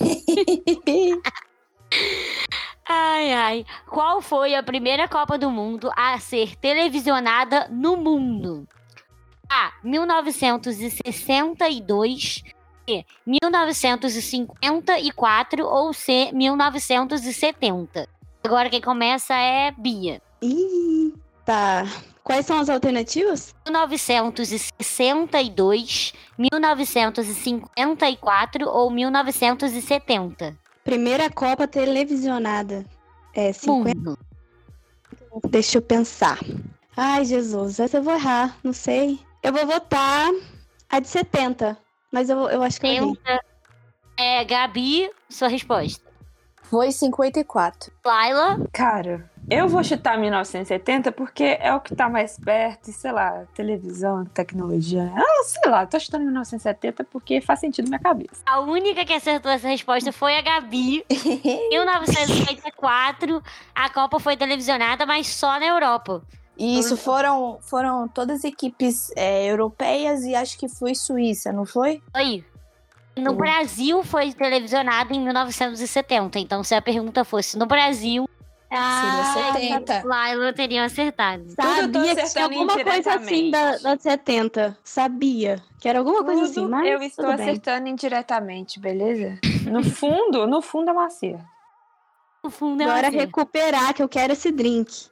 Ai, 2.88 3.32
ai. 3.32 3.66
Qual 3.88 4.22
foi 4.22 4.54
a 4.54 4.62
primeira 4.62 5.08
Copa 5.08 5.36
do 5.36 5.50
Mundo 5.50 5.90
a 5.96 6.18
ser 6.20 6.54
televisionada 6.56 7.66
no 7.68 7.96
mundo? 7.96 8.66
A. 9.48 9.72
1962. 9.82 12.44
B. 12.86 13.04
1954 13.26 15.66
ou 15.66 15.92
C. 15.92 16.30
1970. 16.32 18.08
Agora 18.44 18.70
quem 18.70 18.80
começa 18.80 19.34
é 19.34 19.72
Bia. 19.72 20.22
Ih, 20.40 21.12
tá. 21.44 21.84
Quais 22.22 22.46
são 22.46 22.58
as 22.58 22.68
alternativas? 22.68 23.54
1962, 23.66 26.12
1954 26.36 28.68
ou 28.68 28.90
1970. 28.90 30.58
Primeira 30.84 31.30
Copa 31.30 31.68
televisionada. 31.68 32.84
É, 33.34 33.52
50. 33.52 33.94
Mundo. 33.96 34.18
Deixa 35.50 35.78
eu 35.78 35.82
pensar. 35.82 36.38
Ai, 36.96 37.24
Jesus, 37.24 37.78
essa 37.78 37.98
eu 37.98 38.02
vou 38.02 38.14
errar, 38.14 38.56
não 38.64 38.72
sei. 38.72 39.20
Eu 39.46 39.52
vou 39.52 39.64
votar 39.64 40.28
a 40.90 40.98
de 40.98 41.06
70, 41.06 41.78
mas 42.12 42.28
eu, 42.28 42.48
eu 42.48 42.64
acho 42.64 42.80
que 42.80 42.86
eu 42.88 42.90
errei. 42.90 43.14
70. 43.14 43.40
É, 44.18 44.44
Gabi, 44.44 45.08
sua 45.30 45.46
resposta. 45.46 46.04
Foi 46.64 46.90
54. 46.90 47.92
Laila, 48.04 48.58
Cara, 48.72 49.30
eu 49.48 49.68
vou 49.68 49.84
chutar 49.84 50.18
1970 50.18 51.12
porque 51.12 51.58
é 51.60 51.72
o 51.72 51.78
que 51.80 51.94
tá 51.94 52.08
mais 52.08 52.36
perto, 52.36 52.90
e 52.90 52.92
sei 52.92 53.12
lá, 53.12 53.44
televisão, 53.54 54.24
tecnologia. 54.24 55.12
Ah, 55.16 55.44
sei 55.44 55.70
lá, 55.70 55.86
tô 55.86 56.00
chutando 56.00 56.24
1970 56.24 57.04
porque 57.04 57.40
faz 57.40 57.60
sentido 57.60 57.84
na 57.84 57.90
minha 57.90 58.00
cabeça. 58.00 58.42
a 58.44 58.58
única 58.58 59.04
que 59.04 59.12
acertou 59.12 59.52
essa 59.52 59.68
resposta 59.68 60.10
foi 60.10 60.36
a 60.36 60.42
Gabi. 60.42 61.06
Em 61.08 61.68
1954, 61.68 63.40
a 63.72 63.88
Copa 63.90 64.18
foi 64.18 64.36
televisionada, 64.36 65.06
mas 65.06 65.28
só 65.28 65.60
na 65.60 65.66
Europa. 65.66 66.20
E 66.56 66.78
isso 66.78 66.96
foram, 66.96 67.58
foram 67.60 68.08
todas 68.08 68.42
equipes 68.44 69.10
é, 69.14 69.44
europeias 69.46 70.24
e 70.24 70.34
acho 70.34 70.58
que 70.58 70.68
foi 70.68 70.94
Suíça, 70.94 71.52
não 71.52 71.66
foi? 71.66 72.02
Aí. 72.14 72.44
No 73.16 73.30
Uhum. 73.30 73.36
Brasil 73.36 74.02
foi 74.04 74.32
televisionada 74.32 75.14
em 75.14 75.20
1970. 75.20 76.38
Então, 76.38 76.62
se 76.62 76.74
a 76.74 76.82
pergunta 76.82 77.24
fosse 77.24 77.58
no 77.58 77.64
Brasil, 77.66 78.28
Seria 78.68 79.52
70. 79.52 80.02
Laila 80.04 80.52
teria 80.52 80.84
acertado. 80.84 81.44
Tudo 81.44 81.58
eu 81.58 81.64
Sabia 81.64 81.92
que 81.92 82.00
tinha 82.02 82.24
acertando 82.24 82.54
alguma 82.54 82.84
coisa 82.84 83.14
assim 83.14 83.50
da, 83.50 83.78
da 83.78 83.96
70. 83.98 84.78
Sabia. 84.82 85.62
Que 85.80 85.88
era 85.88 86.00
alguma 86.00 86.24
coisa 86.24 86.42
assim, 86.42 86.54
Tudo 86.54 86.70
mas 86.70 86.86
eu 86.86 87.02
estou 87.02 87.24
tudo 87.24 87.36
bem. 87.36 87.48
acertando 87.48 87.88
indiretamente, 87.88 88.80
beleza? 88.80 89.38
No 89.70 89.82
fundo, 89.88 90.46
no 90.46 90.60
fundo 90.60 90.90
é 90.90 91.04
acerto. 91.04 91.44
No 92.42 92.50
fundo, 92.50 92.82
é 92.82 93.06
assim. 93.06 93.16
recuperar, 93.16 93.94
que 93.94 94.02
eu 94.02 94.08
quero 94.08 94.32
esse 94.32 94.50
drink. 94.50 95.08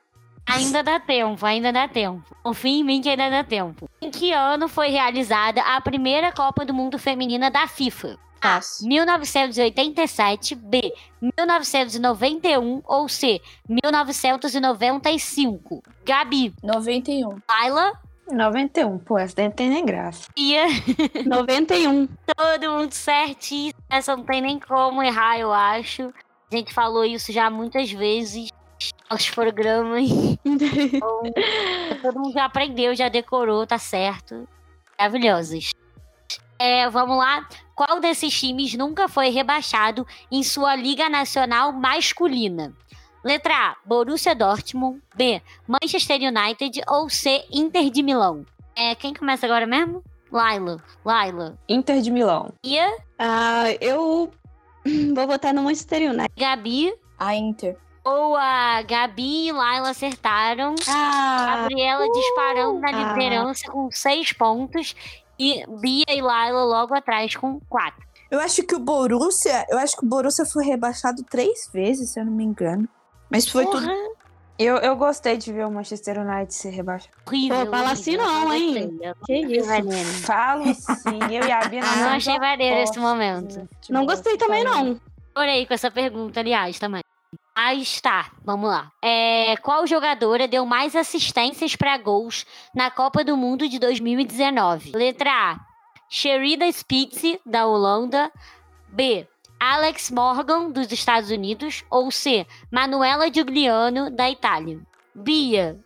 Ainda 0.46 0.82
dá 0.82 1.00
tempo, 1.00 1.44
ainda 1.44 1.72
dá 1.72 1.88
tempo. 1.88 2.22
Confia 2.42 2.70
em 2.70 2.84
mim 2.84 3.00
que 3.00 3.08
ainda 3.08 3.30
dá 3.30 3.42
tempo. 3.42 3.88
Em 4.00 4.10
que 4.10 4.32
ano 4.32 4.68
foi 4.68 4.88
realizada 4.88 5.62
a 5.62 5.80
primeira 5.80 6.30
Copa 6.32 6.64
do 6.64 6.74
Mundo 6.74 6.98
Feminina 6.98 7.50
da 7.50 7.66
FIFA? 7.66 8.18
A. 8.40 8.54
Fácil. 8.54 8.88
1987, 8.88 10.54
B. 10.54 10.94
1991 11.20 12.82
ou 12.84 13.08
C. 13.08 13.40
1995. 13.68 15.82
Gabi, 16.04 16.54
91. 16.62 17.40
Laila, 17.48 17.92
91, 18.30 18.98
pô, 18.98 19.18
essa 19.18 19.36
daí 19.36 19.46
não 19.46 19.54
tem 19.54 19.68
nem 19.68 19.84
graça. 19.84 20.28
Bia, 20.34 20.64
91. 21.26 22.08
todo 22.36 22.70
mundo 22.70 22.92
certíssimo. 22.92 23.78
Essa 23.88 24.16
não 24.16 24.24
tem 24.24 24.40
nem 24.40 24.58
como 24.58 25.02
errar, 25.02 25.38
eu 25.38 25.52
acho. 25.52 26.12
A 26.50 26.56
gente 26.56 26.72
falou 26.72 27.04
isso 27.04 27.32
já 27.32 27.50
muitas 27.50 27.90
vezes 27.90 28.50
aos 29.14 29.30
programas. 29.30 30.08
Então, 30.44 31.22
todo 32.02 32.20
mundo 32.20 32.32
já 32.32 32.44
aprendeu, 32.44 32.94
já 32.94 33.08
decorou, 33.08 33.66
tá 33.66 33.78
certo. 33.78 34.46
maravilhosas. 34.98 35.70
É, 36.58 36.88
vamos 36.88 37.16
lá. 37.16 37.48
Qual 37.74 37.98
desses 38.00 38.32
times 38.38 38.74
nunca 38.74 39.08
foi 39.08 39.30
rebaixado 39.30 40.06
em 40.30 40.42
sua 40.42 40.76
Liga 40.76 41.08
Nacional 41.08 41.72
Masculina? 41.72 42.72
Letra 43.24 43.54
A, 43.70 43.76
Borussia 43.84 44.34
Dortmund. 44.34 45.00
B, 45.16 45.42
Manchester 45.66 46.20
United. 46.20 46.82
Ou 46.88 47.08
C, 47.08 47.44
Inter 47.50 47.90
de 47.90 48.02
Milão. 48.02 48.44
É, 48.76 48.94
quem 48.94 49.12
começa 49.14 49.46
agora 49.46 49.66
mesmo? 49.66 50.02
Laila. 50.30 50.76
Laila. 51.04 51.58
Inter 51.68 52.00
de 52.00 52.10
Milão. 52.10 52.52
Ia, 52.64 52.96
Ah, 53.18 53.64
eu 53.80 54.30
vou 55.14 55.26
votar 55.26 55.52
no 55.54 55.62
Manchester 55.62 56.10
United. 56.10 56.32
Gabi. 56.36 56.94
A 57.18 57.34
Inter. 57.34 57.76
Ou 58.04 58.36
a 58.36 58.82
Gabi 58.82 59.48
e 59.48 59.52
Laila 59.52 59.90
acertaram. 59.90 60.74
Ah, 60.88 61.56
Gabriela 61.62 62.06
disparando 62.12 62.78
na 62.80 62.88
Ah. 62.88 63.12
liderança 63.14 63.70
com 63.70 63.90
seis 63.90 64.32
pontos. 64.32 64.94
E 65.38 65.64
Bia 65.80 66.04
e 66.10 66.20
Laila 66.20 66.64
logo 66.64 66.94
atrás 66.94 67.34
com 67.34 67.58
quatro. 67.68 68.04
Eu 68.30 68.40
acho 68.40 68.62
que 68.62 68.74
o 68.74 68.78
Borussia, 68.78 69.64
eu 69.68 69.78
acho 69.78 69.96
que 69.96 70.04
o 70.04 70.08
Borussia 70.08 70.44
foi 70.44 70.64
rebaixado 70.64 71.22
três 71.24 71.68
vezes, 71.72 72.10
se 72.10 72.20
eu 72.20 72.24
não 72.24 72.32
me 72.32 72.44
engano. 72.44 72.88
Mas 73.30 73.48
foi 73.48 73.64
tudo. 73.66 73.86
Eu, 74.56 74.76
eu 74.76 74.94
gostei 74.96 75.36
de 75.36 75.52
ver 75.52 75.66
o 75.66 75.70
Manchester 75.70 76.20
United 76.20 76.54
ser 76.54 76.70
rebaixado. 76.70 77.12
horrível. 77.26 77.64
Pô, 77.64 77.70
fala 77.72 77.90
assim 77.90 78.16
não, 78.16 78.52
hein? 78.54 78.98
que 79.26 79.42
não 79.42 79.50
isso. 79.50 79.66
maneiro. 79.68 80.08
Falo 80.08 80.74
sim, 80.74 81.18
eu 81.32 81.44
e 81.46 81.50
a 81.52 81.60
Bia 81.68 81.80
não 81.80 81.88
somos 81.88 82.06
achei 82.12 82.38
maneiro 82.38 82.76
esse 82.76 82.98
momento. 82.98 83.68
Não 83.88 84.06
gostei 84.06 84.36
também, 84.36 84.62
não. 84.62 85.00
Chorei 85.36 85.66
com 85.66 85.74
essa 85.74 85.90
pergunta, 85.90 86.38
aliás, 86.38 86.78
também. 86.78 87.02
Mas 87.56 88.00
tá, 88.00 88.32
vamos 88.44 88.68
lá. 88.68 88.90
É, 89.00 89.56
qual 89.58 89.86
jogadora 89.86 90.48
deu 90.48 90.66
mais 90.66 90.96
assistências 90.96 91.76
para 91.76 91.96
gols 91.96 92.44
na 92.74 92.90
Copa 92.90 93.22
do 93.22 93.36
Mundo 93.36 93.68
de 93.68 93.78
2019? 93.78 94.90
Letra 94.92 95.30
A. 95.30 95.60
Sherida 96.08 96.70
Spitz, 96.70 97.22
da 97.46 97.66
Holanda. 97.66 98.30
B. 98.88 99.26
Alex 99.58 100.10
Morgan, 100.10 100.70
dos 100.70 100.90
Estados 100.90 101.30
Unidos. 101.30 101.84
Ou 101.88 102.10
C. 102.10 102.44
Manuela 102.70 103.32
Giuliano, 103.32 104.10
da 104.10 104.28
Itália. 104.28 104.80
Bia, 105.14 105.78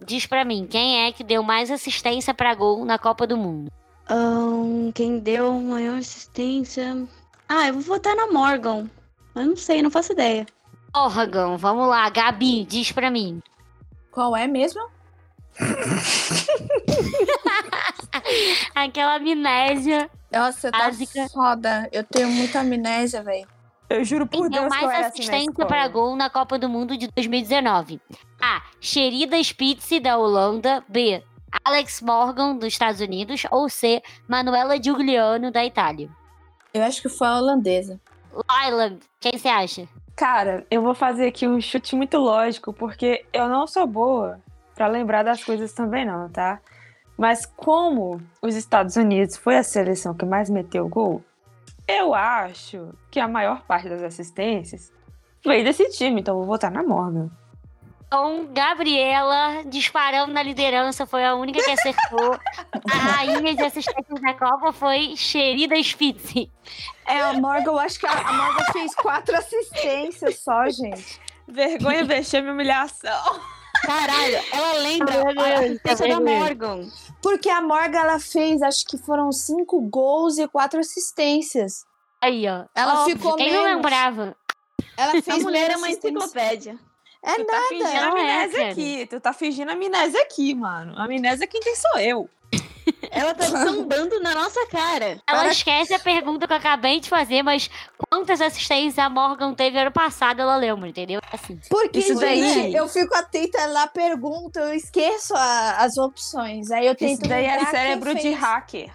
diz 0.00 0.26
pra 0.26 0.44
mim, 0.44 0.66
quem 0.70 1.06
é 1.06 1.12
que 1.12 1.24
deu 1.24 1.42
mais 1.42 1.70
assistência 1.70 2.34
para 2.34 2.54
gol 2.54 2.84
na 2.84 2.98
Copa 2.98 3.26
do 3.26 3.38
Mundo? 3.38 3.72
Ahn, 4.08 4.92
quem 4.92 5.18
deu 5.18 5.52
maior 5.54 5.98
assistência? 5.98 7.08
Ah, 7.48 7.68
eu 7.68 7.74
vou 7.74 7.82
votar 7.82 8.14
na 8.14 8.26
Morgan. 8.26 8.88
Eu 9.34 9.46
não 9.46 9.56
sei, 9.56 9.82
não 9.82 9.90
faço 9.90 10.12
ideia. 10.12 10.46
Morgan, 10.96 11.58
vamos 11.58 11.88
lá. 11.88 12.08
Gabi, 12.08 12.64
diz 12.64 12.90
pra 12.90 13.10
mim. 13.10 13.42
Qual 14.10 14.34
é 14.34 14.46
mesmo? 14.46 14.80
Aquela 18.74 19.16
amnésia. 19.16 20.10
Nossa, 20.32 20.72
tá 20.72 20.78
Básica. 20.78 21.28
foda. 21.28 21.86
Eu 21.92 22.02
tenho 22.02 22.30
muita 22.30 22.60
amnésia, 22.60 23.22
velho. 23.22 23.46
Eu 23.90 24.02
juro 24.04 24.26
por 24.26 24.48
deu 24.48 24.62
Deus 24.62 24.74
que 24.74 24.84
eu 24.84 24.88
mais 24.88 25.06
assim 25.06 25.22
assistência 25.22 25.50
escola. 25.50 25.68
para 25.68 25.86
gol 25.88 26.16
na 26.16 26.30
Copa 26.30 26.58
do 26.58 26.68
Mundo 26.68 26.96
de 26.96 27.08
2019? 27.14 28.00
A. 28.40 28.62
Sherida 28.80 29.38
Spitz, 29.42 29.90
da 30.02 30.16
Holanda. 30.16 30.82
B. 30.88 31.22
Alex 31.62 32.00
Morgan, 32.00 32.56
dos 32.56 32.68
Estados 32.68 33.02
Unidos. 33.02 33.42
Ou 33.50 33.68
C. 33.68 34.02
Manuela 34.26 34.82
Giuliano, 34.82 35.52
da 35.52 35.62
Itália. 35.62 36.08
Eu 36.72 36.82
acho 36.82 37.02
que 37.02 37.10
foi 37.10 37.28
a 37.28 37.36
holandesa. 37.36 38.00
Laila, 38.50 38.96
quem 39.20 39.38
você 39.38 39.48
acha? 39.48 39.86
Cara, 40.16 40.66
eu 40.70 40.80
vou 40.80 40.94
fazer 40.94 41.26
aqui 41.26 41.46
um 41.46 41.60
chute 41.60 41.94
muito 41.94 42.16
lógico, 42.16 42.72
porque 42.72 43.26
eu 43.34 43.50
não 43.50 43.66
sou 43.66 43.86
boa 43.86 44.40
pra 44.74 44.86
lembrar 44.86 45.22
das 45.22 45.44
coisas 45.44 45.74
também 45.74 46.06
não, 46.06 46.30
tá? 46.30 46.58
Mas 47.18 47.44
como 47.44 48.18
os 48.40 48.54
Estados 48.54 48.96
Unidos 48.96 49.36
foi 49.36 49.58
a 49.58 49.62
seleção 49.62 50.14
que 50.14 50.24
mais 50.24 50.48
meteu 50.48 50.88
gol, 50.88 51.22
eu 51.86 52.14
acho 52.14 52.94
que 53.10 53.20
a 53.20 53.28
maior 53.28 53.62
parte 53.66 53.90
das 53.90 54.02
assistências 54.02 54.90
veio 55.44 55.62
desse 55.62 55.90
time, 55.90 56.22
então 56.22 56.36
vou 56.36 56.46
votar 56.46 56.70
na 56.70 56.82
Morgan. 56.82 57.30
Então, 58.06 58.48
Gabriela, 58.52 59.64
disparando 59.66 60.32
na 60.32 60.42
liderança, 60.42 61.06
foi 61.06 61.24
a 61.24 61.34
única 61.34 61.62
que 61.62 61.70
acertou. 61.70 62.34
a 62.90 62.96
rainha 62.96 63.54
de 63.54 63.62
assistências 63.62 64.20
da 64.20 64.32
Copa 64.34 64.72
foi 64.72 65.16
Sherida 65.16 65.76
Spitz. 65.82 66.32
É, 67.06 67.20
a 67.20 67.32
Morgan, 67.32 67.72
eu 67.72 67.78
acho 67.78 67.98
que 67.98 68.06
a, 68.06 68.12
a 68.12 68.32
Morgan 68.32 68.64
fez 68.72 68.94
quatro 68.94 69.36
assistências 69.36 70.38
só, 70.40 70.68
gente. 70.68 71.20
Vergonha, 71.48 72.04
vexame, 72.04 72.50
humilhação. 72.50 73.40
Caralho, 73.84 74.40
ela 74.52 74.72
lembra 74.74 75.20
a 75.20 75.32
Deus, 75.32 75.70
assistência 75.70 76.08
tá 76.08 76.14
da. 76.14 76.20
Morgan. 76.20 76.88
Porque 77.22 77.48
a 77.48 77.60
Morgan, 77.60 77.98
ela 77.98 78.20
fez, 78.20 78.62
acho 78.62 78.86
que 78.86 78.96
foram 78.98 79.32
cinco 79.32 79.80
gols 79.80 80.38
e 80.38 80.46
quatro 80.48 80.78
assistências. 80.78 81.84
Aí, 82.22 82.48
ó. 82.48 82.64
Ela 82.74 83.00
Óbvio, 83.00 83.16
ficou 83.16 83.36
Quem 83.36 83.52
não 83.52 83.64
menos. 83.64 83.76
lembrava? 83.76 84.36
Ela 84.96 85.18
A 85.18 85.22
fez 85.22 85.42
mulher 85.42 85.70
é 85.70 85.76
uma 85.76 85.90
enciclopédia. 85.90 86.78
É 87.28 87.34
Tu 87.34 87.44
tá 87.44 87.60
fingindo 87.68 87.92
nada. 87.92 88.06
Não 88.06 88.16
é, 88.18 88.20
amnésia 88.22 88.58
cara. 88.60 88.70
aqui. 88.72 89.06
Tu 89.10 89.20
tá 89.20 89.32
fingindo 89.32 89.70
amnésia 89.72 90.22
aqui, 90.22 90.54
mano. 90.54 90.94
Amnésia 90.96 91.46
quem 91.46 91.60
tem 91.60 91.74
sou 91.74 91.98
eu. 91.98 92.30
Ela 93.10 93.34
tá 93.34 93.46
sambando 93.46 94.20
na 94.20 94.32
nossa 94.32 94.64
cara. 94.68 95.20
Ela 95.26 95.40
Para- 95.40 95.48
esquece 95.50 95.92
a 95.92 95.98
pergunta 95.98 96.46
que 96.46 96.52
eu 96.52 96.56
acabei 96.56 97.00
de 97.00 97.08
fazer, 97.08 97.42
mas 97.42 97.68
quantas 98.08 98.40
assistências 98.40 98.96
a 98.98 99.10
Morgan 99.10 99.54
teve 99.54 99.76
ano 99.76 99.90
passado, 99.90 100.40
ela 100.40 100.56
lembra, 100.56 100.88
entendeu? 100.88 101.20
Assim. 101.32 101.58
Porque, 101.68 101.98
Isso 101.98 102.14
daí- 102.14 102.48
gente, 102.48 102.76
eu 102.76 102.88
fico 102.88 103.12
atenta 103.16 103.66
na 103.68 103.88
pergunta, 103.88 104.60
eu 104.60 104.74
esqueço 104.74 105.34
a- 105.34 105.78
as 105.78 105.96
opções. 105.98 106.70
Aí 106.70 106.86
eu 106.86 106.94
tento 106.94 107.22
Isso 107.22 107.28
daí 107.28 107.46
é 107.46 107.64
cérebro 107.66 108.14
de 108.14 108.30
hacker. 108.30 108.92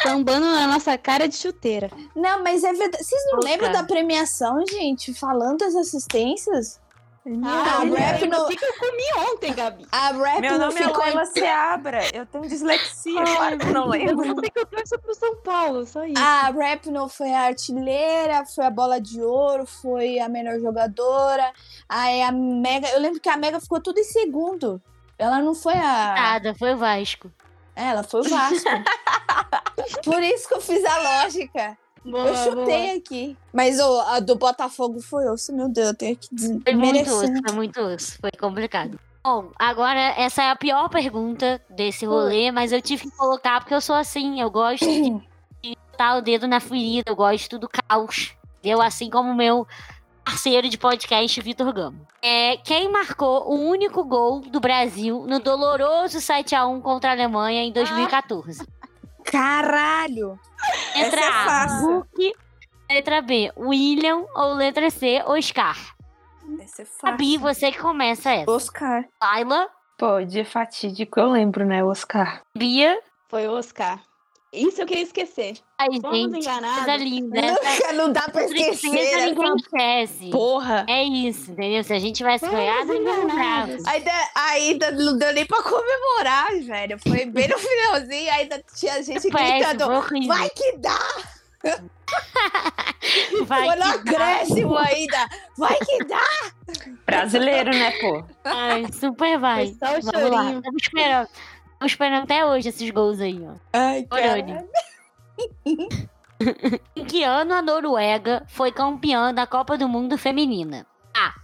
Sambando 0.00 0.46
na 0.46 0.66
nossa 0.68 0.96
cara 0.98 1.26
de 1.26 1.36
chuteira. 1.36 1.90
Não, 2.14 2.42
mas 2.42 2.62
é 2.62 2.72
verdade. 2.72 3.02
Vocês 3.02 3.24
não 3.32 3.36
Puta. 3.40 3.48
lembram 3.48 3.72
da 3.72 3.82
premiação, 3.82 4.62
gente? 4.70 5.12
Falando 5.14 5.58
das 5.58 5.74
assistências? 5.74 6.78
Ah, 7.44 7.80
a 7.80 7.84
eu 7.86 7.94
rap 7.94 8.26
no- 8.28 8.46
que 8.46 8.64
eu 8.64 8.74
comi 8.78 9.30
ontem, 9.32 9.52
Gabi. 9.52 9.86
A 9.90 10.12
rap 10.12 10.40
Meu 10.40 10.52
não 10.58 10.68
nome 10.68 10.80
é 10.80 10.84
ficou 10.84 11.02
em- 11.02 11.06
Laila 11.06 11.24
Seabra. 11.26 12.00
Eu 12.14 12.24
tenho 12.24 12.46
dislexia, 12.48 13.20
claro 13.24 13.58
que 13.58 13.66
eu 13.66 13.72
não 13.72 13.84
Eu 13.94 14.16
lembro. 14.16 14.40
sei 14.40 14.50
que 14.50 14.60
eu 14.60 14.66
torço 14.66 14.98
pro 15.00 15.14
São 15.14 15.36
Paulo, 15.42 15.84
só 15.86 16.04
isso. 16.04 16.22
A 16.22 16.50
rap 16.50 16.88
não 16.90 17.08
foi 17.08 17.32
a 17.32 17.40
artilheira, 17.46 18.44
foi 18.46 18.64
a 18.64 18.70
bola 18.70 19.00
de 19.00 19.20
ouro, 19.20 19.66
foi 19.66 20.18
a 20.20 20.28
melhor 20.28 20.60
jogadora. 20.60 21.52
Aí 21.88 22.22
a 22.22 22.30
Mega. 22.30 22.88
Eu 22.90 23.00
lembro 23.00 23.18
que 23.20 23.28
a 23.28 23.36
Mega 23.36 23.58
ficou 23.60 23.80
tudo 23.80 23.98
em 23.98 24.04
segundo. 24.04 24.80
Ela 25.18 25.40
não 25.40 25.54
foi 25.54 25.74
a. 25.74 26.14
Nada, 26.14 26.54
foi 26.54 26.74
o 26.74 26.76
Vasco. 26.76 27.30
É, 27.74 27.86
Ela 27.88 28.02
foi 28.02 28.20
o 28.20 28.24
Vasco. 28.28 28.68
Por 30.04 30.22
isso 30.22 30.48
que 30.48 30.54
eu 30.54 30.60
fiz 30.60 30.84
a 30.84 30.98
lógica. 31.22 31.76
Boa, 32.06 32.28
eu 32.28 32.36
chutei 32.36 32.96
aqui. 32.96 33.36
Mas 33.52 33.80
ô, 33.80 34.00
a 34.00 34.20
do 34.20 34.36
Botafogo 34.36 35.00
foi 35.00 35.28
osso, 35.28 35.52
meu 35.52 35.68
Deus, 35.68 35.88
eu 35.88 35.94
tenho 35.94 36.16
que 36.16 36.28
dizer. 36.32 36.60
Foi 36.62 36.74
muito 36.74 37.10
osso, 37.10 37.32
foi 37.46 37.54
muito 37.54 37.80
osso. 37.80 38.18
Foi 38.20 38.30
complicado. 38.38 38.98
Bom, 39.24 39.50
agora 39.58 39.98
essa 40.16 40.44
é 40.44 40.50
a 40.50 40.56
pior 40.56 40.88
pergunta 40.88 41.60
desse 41.68 42.06
rolê, 42.06 42.52
mas 42.52 42.70
eu 42.70 42.80
tive 42.80 43.10
que 43.10 43.16
colocar 43.16 43.58
porque 43.58 43.74
eu 43.74 43.80
sou 43.80 43.96
assim, 43.96 44.40
eu 44.40 44.48
gosto 44.48 44.86
de 44.86 45.20
botar 45.90 46.16
o 46.16 46.22
dedo 46.22 46.46
na 46.46 46.60
ferida, 46.60 47.10
eu 47.10 47.16
gosto 47.16 47.58
do 47.58 47.68
caos. 47.68 48.36
Eu, 48.62 48.80
assim 48.80 49.10
como 49.10 49.30
o 49.30 49.34
meu 49.34 49.66
parceiro 50.24 50.68
de 50.68 50.76
podcast, 50.76 51.40
Vitor 51.40 51.72
Gamo. 51.72 52.06
É, 52.22 52.56
quem 52.58 52.90
marcou 52.90 53.48
o 53.48 53.68
único 53.68 54.04
gol 54.04 54.40
do 54.40 54.58
Brasil 54.58 55.24
no 55.28 55.38
doloroso 55.38 56.18
7x1 56.18 56.82
contra 56.82 57.10
a 57.10 57.12
Alemanha 57.12 57.62
em 57.62 57.72
2014? 57.72 58.66
Caralho! 59.26 60.38
Letra 60.94 61.20
Essa 61.20 61.26
é 61.26 61.28
A, 61.28 61.44
fácil. 61.44 61.86
Hulk. 61.88 62.32
Letra 62.90 63.20
B, 63.20 63.52
William. 63.56 64.24
Ou 64.34 64.54
letra 64.54 64.90
C, 64.90 65.22
Oscar. 65.26 65.76
Essa 66.60 66.82
é 66.82 66.84
fácil. 66.84 66.98
Fabi, 67.00 67.36
você 67.36 67.72
que 67.72 67.78
começa 67.78 68.30
essa. 68.30 68.50
Oscar. 68.50 69.04
Laila, 69.22 69.68
Pô, 69.98 70.22
dia 70.22 70.44
fatídico, 70.44 71.18
eu 71.18 71.30
lembro, 71.30 71.64
né, 71.64 71.82
Oscar? 71.82 72.42
Bia. 72.54 73.00
Foi 73.28 73.48
o 73.48 73.52
Oscar. 73.52 73.98
Isso 74.52 74.80
eu 74.80 74.86
queria 74.86 75.02
esquecer. 75.02 75.58
Ai, 75.78 75.88
Fomos 76.00 76.16
gente, 76.16 76.32
coisa 76.32 76.38
enganados. 76.38 77.02
linda. 77.02 77.42
Nunca 77.42 77.92
não 77.92 78.12
dá 78.12 78.22
pra 78.22 78.44
esquecer. 78.44 78.86
ninguém 78.88 79.34
essa 79.34 79.56
esquece. 79.56 80.30
Porra! 80.30 80.86
É 80.88 81.02
isso, 81.02 81.50
entendeu? 81.52 81.84
Se 81.84 81.92
a 81.92 81.98
gente 81.98 82.22
ninguém 82.94 83.00
enganados. 83.24 83.74
lembrava. 83.76 83.90
Ainda, 83.90 84.12
ainda 84.34 84.90
não 84.92 85.18
deu 85.18 85.32
nem 85.34 85.44
pra 85.44 85.62
comemorar, 85.62 86.48
velho. 86.62 86.98
Foi 87.06 87.26
bem 87.26 87.48
no 87.48 87.58
finalzinho, 87.58 88.32
ainda 88.32 88.64
tinha 88.74 89.02
gente 89.02 89.28
gritando. 89.28 89.90
horrível. 89.92 90.28
Vai 90.28 90.48
que 90.50 90.76
dá! 90.78 90.98
Vai 93.46 93.66
Foi 93.66 93.76
no 93.76 93.84
acréscimo 93.84 94.76
ainda! 94.78 95.28
Vai 95.58 95.76
que 95.80 96.04
dá! 96.04 96.22
Brasileiro, 97.04 97.70
né, 97.70 97.90
pô? 98.00 98.24
Ai, 98.44 98.86
super 98.92 99.38
vai. 99.38 99.66
Foi 99.66 99.74
só 99.88 99.98
o 99.98 100.02
Vamos 100.02 100.30
lá, 100.30 100.42
chorinho. 100.44 100.62
esperando. 100.80 101.28
Estamos 101.76 101.92
esperando 101.92 102.22
até 102.24 102.44
hoje 102.44 102.68
esses 102.70 102.90
gols 102.90 103.20
aí, 103.20 103.38
ó. 103.46 103.54
Ai, 103.72 104.06
Olhando. 104.10 104.66
Em 106.94 107.04
que 107.04 107.22
ano 107.22 107.54
a 107.54 107.62
Noruega 107.62 108.44
foi 108.48 108.72
campeã 108.72 109.32
da 109.32 109.46
Copa 109.46 109.76
do 109.76 109.88
Mundo 109.88 110.16
Feminina? 110.18 110.86
A. 111.14 111.34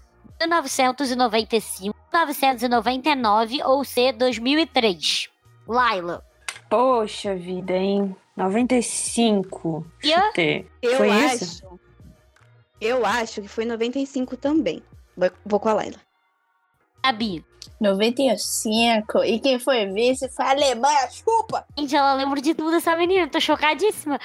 1995, 0.40 1.94
1999 2.12 3.62
ou 3.64 3.84
C. 3.84 4.12
2003? 4.12 5.28
Laila. 5.68 6.24
Poxa 6.68 7.34
vida, 7.34 7.74
hein? 7.74 8.16
95. 8.36 9.86
Yeah. 10.02 10.26
Chutei. 10.28 10.66
Eu 10.80 10.96
Foi 10.96 11.10
acho. 11.10 11.44
isso? 11.44 11.80
Eu 12.80 13.04
acho 13.06 13.42
que 13.42 13.48
foi 13.48 13.64
95 13.64 14.36
também. 14.36 14.82
Vou- 15.16 15.30
Vou 15.44 15.60
com 15.60 15.68
a 15.68 15.74
Laila. 15.74 15.98
Gabi. 17.04 17.44
95. 17.80 19.24
E 19.24 19.40
quem 19.40 19.58
foi 19.58 19.86
vice 19.86 20.28
foi 20.28 20.44
a 20.44 20.50
Alemanha. 20.50 21.10
Chupa! 21.10 21.64
Gente, 21.76 21.96
ela 21.96 22.14
lembra 22.14 22.40
de 22.40 22.54
tudo 22.54 22.76
essa 22.76 22.96
menina. 22.96 23.28
Tô 23.28 23.40
chocadíssima. 23.40 24.20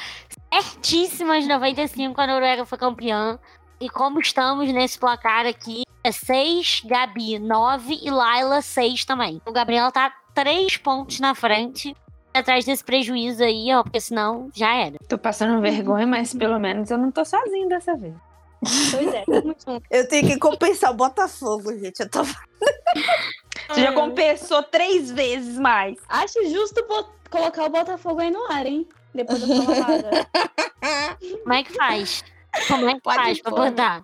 Certíssima 0.53 1.41
de 1.41 1.47
95, 1.47 2.21
a 2.21 2.27
Noruega 2.27 2.65
foi 2.65 2.77
campeã. 2.77 3.39
E 3.79 3.89
como 3.89 4.19
estamos 4.19 4.71
nesse 4.71 4.97
placar 4.97 5.45
aqui, 5.45 5.83
é 6.03 6.11
6, 6.11 6.83
Gabi 6.85 7.39
9 7.39 7.99
e 8.01 8.09
Laila 8.09 8.61
6 8.61 9.05
também. 9.05 9.41
O 9.45 9.51
Gabriel 9.51 9.91
tá 9.91 10.13
3 10.33 10.77
pontos 10.77 11.19
na 11.19 11.33
frente. 11.33 11.95
Atrás 12.33 12.65
desse 12.65 12.83
prejuízo 12.83 13.43
aí, 13.43 13.73
ó, 13.73 13.81
porque 13.81 13.99
senão 13.99 14.49
já 14.53 14.75
era. 14.75 14.97
Tô 15.09 15.17
passando 15.17 15.59
vergonha, 15.59 16.05
mas 16.05 16.35
pelo 16.35 16.59
menos 16.59 16.91
eu 16.91 16.97
não 16.97 17.11
tô 17.11 17.25
sozinho 17.25 17.67
dessa 17.67 17.95
vez. 17.95 18.13
Pois 18.61 19.13
é. 19.13 19.23
Eu 19.91 20.07
tenho 20.07 20.27
que 20.27 20.39
compensar 20.39 20.91
o 20.91 20.95
Botafogo, 20.95 21.77
gente. 21.77 21.99
Eu 21.99 22.09
tô... 22.09 22.23
Você 22.23 23.81
já 23.81 23.91
compensou 23.91 24.63
três 24.63 25.11
vezes 25.11 25.59
mais. 25.59 25.97
Acho 26.07 26.49
justo 26.49 26.81
colocar 27.29 27.65
o 27.65 27.69
Botafogo 27.69 28.21
aí 28.21 28.31
no 28.31 28.49
ar, 28.51 28.65
hein? 28.65 28.87
Depois 29.13 29.41
da 29.41 29.65
palavra. 29.65 30.27
Como 31.43 31.53
é 31.53 31.63
que 31.63 31.73
faz? 31.73 32.23
Como 32.67 32.89
é 32.89 32.95
que 32.95 33.01
Pode 33.01 33.17
faz 33.17 33.41
pra 33.41 33.51
pôr. 33.51 33.69
botar? 33.69 34.01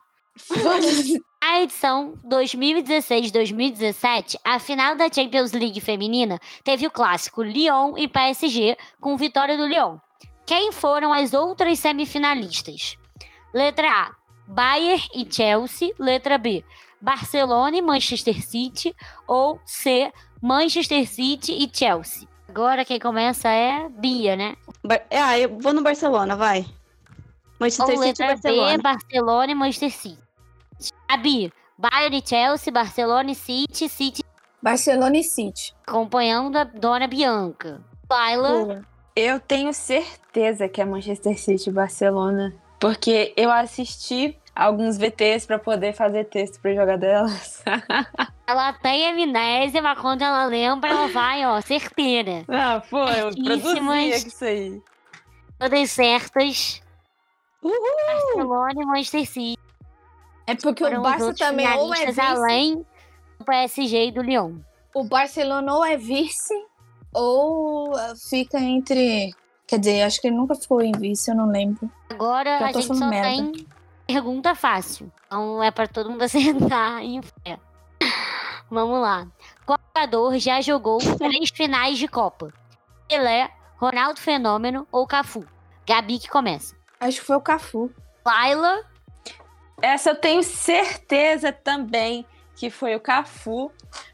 A 1.45 1.61
edição 1.61 2.13
2016-2017, 2.25 4.37
a 4.45 4.59
final 4.59 4.95
da 4.95 5.11
Champions 5.11 5.51
League 5.51 5.81
feminina, 5.81 6.39
teve 6.63 6.87
o 6.87 6.91
clássico 6.91 7.43
Lyon 7.43 7.97
e 7.97 8.07
PSG, 8.07 8.77
com 9.01 9.17
vitória 9.17 9.57
do 9.57 9.67
Lyon. 9.67 9.97
Quem 10.45 10.71
foram 10.71 11.11
as 11.11 11.33
outras 11.33 11.79
semifinalistas? 11.79 12.97
Letra 13.53 13.89
A, 13.89 14.11
Bayern 14.47 15.03
e 15.13 15.27
Chelsea. 15.29 15.91
Letra 15.99 16.37
B, 16.37 16.63
Barcelona 17.01 17.77
e 17.77 17.81
Manchester 17.81 18.41
City. 18.45 18.95
Ou 19.27 19.59
C, 19.65 20.11
Manchester 20.41 21.07
City 21.07 21.53
e 21.53 21.69
Chelsea. 21.71 22.27
Agora 22.49 22.85
quem 22.85 22.99
começa 22.99 23.49
é 23.49 23.89
Bia, 23.89 24.35
né? 24.35 24.55
Bar- 24.83 25.05
Ah, 25.11 25.39
eu 25.39 25.57
vou 25.59 25.73
no 25.73 25.81
Barcelona, 25.81 26.35
vai. 26.35 26.65
Manchester 27.59 27.95
Ou 27.97 28.03
City 28.03 28.21
e 28.21 28.25
letra 28.27 28.27
B, 28.27 28.33
Barcelona. 28.41 28.77
Barcelona 28.83 29.51
e 29.51 29.55
Manchester 29.55 29.91
City. 29.91 30.23
A 31.07 31.17
B, 31.17 31.51
Bayern 31.77 32.17
e 32.17 32.23
Chelsea, 32.27 32.71
Barcelona 32.73 33.31
e 33.31 33.35
City, 33.35 33.87
City 33.89 34.23
Barcelona 34.61 35.17
e 35.17 35.23
City. 35.23 35.73
acompanhando 35.87 36.57
a 36.57 36.63
dona 36.63 37.07
Bianca. 37.07 37.81
Laila, 38.09 38.85
Eu 39.15 39.39
tenho 39.39 39.73
certeza 39.73 40.67
que 40.69 40.79
é 40.81 40.85
Manchester 40.85 41.37
City 41.39 41.69
e 41.69 41.73
Barcelona. 41.73 42.53
Porque 42.83 43.33
eu 43.37 43.49
assisti 43.49 44.37
alguns 44.53 44.97
VTs 44.97 45.45
pra 45.45 45.57
poder 45.57 45.93
fazer 45.93 46.25
texto 46.25 46.59
pra 46.59 46.73
jogar 46.73 46.97
delas. 46.97 47.63
ela 48.45 48.73
tem 48.73 49.07
amnésia, 49.09 49.81
mas 49.81 49.97
quando 49.97 50.21
ela 50.21 50.43
lembra, 50.43 50.89
ela 50.89 51.07
vai, 51.07 51.45
ó, 51.45 51.61
certeira. 51.61 52.43
Ah, 52.49 52.81
foi, 52.81 53.21
eu 53.21 53.29
produzia 53.41 54.17
isso 54.17 54.43
aí. 54.43 54.81
Todas 55.57 55.91
certas. 55.91 56.81
Uhul! 57.63 57.77
Barcelona 58.05 58.73
e 58.81 58.85
Manchester 58.85 59.27
City. 59.27 59.59
É 60.45 60.53
porque 60.53 60.83
Foram 60.83 60.99
o 60.99 61.03
Barça 61.03 61.33
também 61.35 61.65
ou 61.77 61.95
é 61.95 62.07
vice. 62.07 62.19
além 62.19 62.85
do 63.39 63.45
PSG 63.45 64.07
e 64.07 64.11
do 64.11 64.21
Lyon. 64.21 64.57
O 64.93 65.05
Barcelona 65.05 65.73
ou 65.73 65.85
é 65.85 65.95
vice 65.95 66.53
ou 67.13 67.93
fica 68.29 68.59
entre. 68.59 69.33
Quer 69.67 69.79
dizer, 69.79 70.01
acho 70.03 70.21
que 70.21 70.27
ele 70.27 70.35
nunca 70.35 70.55
ficou 70.55 70.81
em 70.81 70.91
vice, 70.91 71.29
eu 71.31 71.35
não 71.35 71.49
lembro. 71.49 71.89
Agora 72.09 72.65
a 72.65 72.71
gente 72.71 72.95
só 72.95 73.07
merda. 73.07 73.27
tem 73.27 73.67
pergunta 74.05 74.53
fácil. 74.53 75.11
Então 75.25 75.63
é 75.63 75.71
pra 75.71 75.87
todo 75.87 76.09
mundo 76.09 76.21
acertar 76.23 77.01
em 77.01 77.21
fé. 77.21 77.59
Vamos 78.69 79.01
lá. 79.01 79.27
Qual 79.65 79.79
jogador 79.95 80.37
já 80.37 80.61
jogou 80.61 80.97
três 81.17 81.49
finais 81.53 81.97
de 81.97 82.07
Copa? 82.07 82.51
Pelé, 83.07 83.51
Ronaldo 83.77 84.19
Fenômeno 84.19 84.87
ou 84.91 85.05
Cafu? 85.07 85.45
Gabi 85.87 86.19
que 86.19 86.29
começa. 86.29 86.75
Acho 86.99 87.19
que 87.19 87.25
foi 87.25 87.35
o 87.35 87.41
Cafu. 87.41 87.91
Laila, 88.25 88.81
Essa 89.81 90.11
eu 90.11 90.15
tenho 90.15 90.41
certeza 90.43 91.51
também 91.51 92.25
que 92.63 92.69
foi 92.69 92.95
o 92.95 92.99
Cafu. 93.01 93.69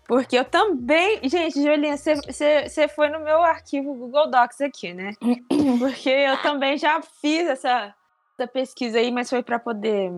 Porque 0.08 0.36
eu 0.36 0.44
também. 0.44 1.20
Gente, 1.30 1.62
Julinha, 1.62 1.96
você- 1.96 2.88
foi 2.90 3.08
no 3.10 3.20
meu 3.20 3.44
arquivo 3.44 3.94
Google 3.94 4.28
Docs 4.32 4.62
aqui, 4.62 4.92
né? 4.92 5.12
Porque 5.78 6.10
eu 6.10 6.36
também 6.42 6.76
já 6.76 7.00
fiz 7.22 7.48
essa, 7.48 7.94
essa 8.36 8.48
pesquisa 8.48 8.98
aí, 8.98 9.12
mas 9.12 9.30
foi 9.30 9.44
para 9.44 9.60
poder 9.60 10.12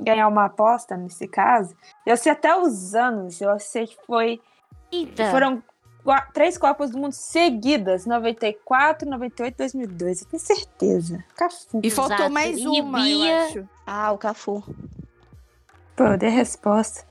ganhar 0.00 0.26
uma 0.26 0.46
aposta 0.46 0.96
nesse 0.96 1.28
caso. 1.28 1.76
Eu 2.04 2.16
sei 2.16 2.32
até 2.32 2.56
os 2.56 2.96
anos, 2.96 3.40
eu 3.40 3.56
sei 3.60 3.86
que 3.86 3.96
foi. 4.04 4.40
eita. 4.90 5.30
Foram 5.30 5.62
três 6.34 6.58
Copas 6.58 6.90
do 6.90 6.98
Mundo 6.98 7.12
seguidas: 7.12 8.06
94, 8.06 9.08
98 9.08 9.56
2002. 9.56 10.22
Eu 10.22 10.28
tenho 10.30 10.40
certeza. 10.42 11.24
Cafu. 11.36 11.78
E 11.80 11.90
faltou 11.92 12.16
Exato. 12.16 12.32
mais 12.32 12.58
E 12.58 12.66
uma, 12.66 12.98
Bia- 13.02 13.14
eu 13.40 13.46
acho. 13.46 13.68
Ah, 13.86 14.10
o 14.10 14.18
Cafu. 14.18 14.64
Pô, 15.94 16.04
eu 16.04 16.18
dei 16.18 16.28
a 16.28 16.32
resposta. 16.32 17.06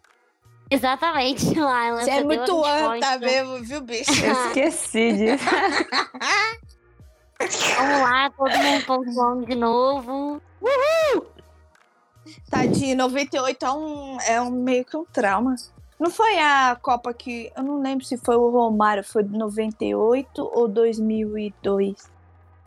Exatamente, 0.70 1.54
Laila. 1.60 2.02
Você 2.02 2.12
é 2.12 2.24
muito 2.24 2.66
anta 2.66 3.18
mesmo, 3.20 3.64
viu, 3.64 3.82
bicho? 3.82 4.12
Eu 4.24 4.48
esqueci 4.48 5.14
disso. 5.14 5.46
Vamos 7.78 8.02
lá, 8.02 8.32
todo 8.32 8.58
mundo 8.58 8.86
pontuando 8.86 9.46
de 9.46 9.56
novo. 9.56 10.42
Tadinho, 12.50 12.98
98 12.98 13.66
é 13.66 13.72
um, 13.72 14.18
é 14.22 14.42
um 14.42 14.50
meio 14.50 14.84
que 14.84 14.98
um 14.98 15.06
trauma. 15.06 15.56
Não 16.00 16.10
foi 16.10 16.40
a 16.40 16.76
Copa 16.82 17.14
que. 17.14 17.52
Eu 17.56 17.64
não 17.64 17.80
lembro 17.82 18.04
se 18.06 18.18
foi 18.18 18.36
o 18.36 18.50
Romário, 18.50 19.04
foi 19.04 19.24
de 19.24 19.38
98 19.38 20.50
ou 20.52 20.68
2002. 20.68 22.10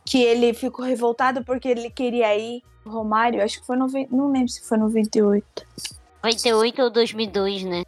Que 0.04 0.22
ele 0.22 0.54
ficou 0.54 0.84
revoltado 0.84 1.44
porque 1.44 1.68
ele 1.68 1.90
queria 1.90 2.36
ir. 2.36 2.62
O 2.84 2.90
Romário, 2.90 3.42
acho 3.42 3.60
que 3.60 3.66
foi. 3.66 3.76
Noven... 3.76 4.08
Não 4.10 4.30
lembro 4.30 4.48
se 4.48 4.62
foi 4.62 4.78
98. 4.78 5.66
98 6.22 6.82
ou 6.82 6.90
2002, 6.90 7.64
né? 7.64 7.84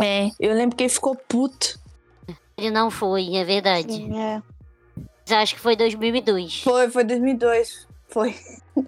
É, 0.00 0.30
eu 0.38 0.54
lembro 0.54 0.76
que 0.76 0.84
ele 0.84 0.90
ficou 0.90 1.14
puto. 1.16 1.78
Ele 2.56 2.70
não 2.70 2.90
foi, 2.90 3.36
é 3.36 3.44
verdade. 3.44 3.92
Sim, 3.92 4.18
é. 4.18 4.42
Mas 4.96 5.32
acho 5.32 5.54
que 5.54 5.60
foi 5.60 5.76
2002. 5.76 6.62
Foi, 6.62 6.90
foi 6.90 7.04
2002. 7.04 7.86
Foi. 8.08 8.34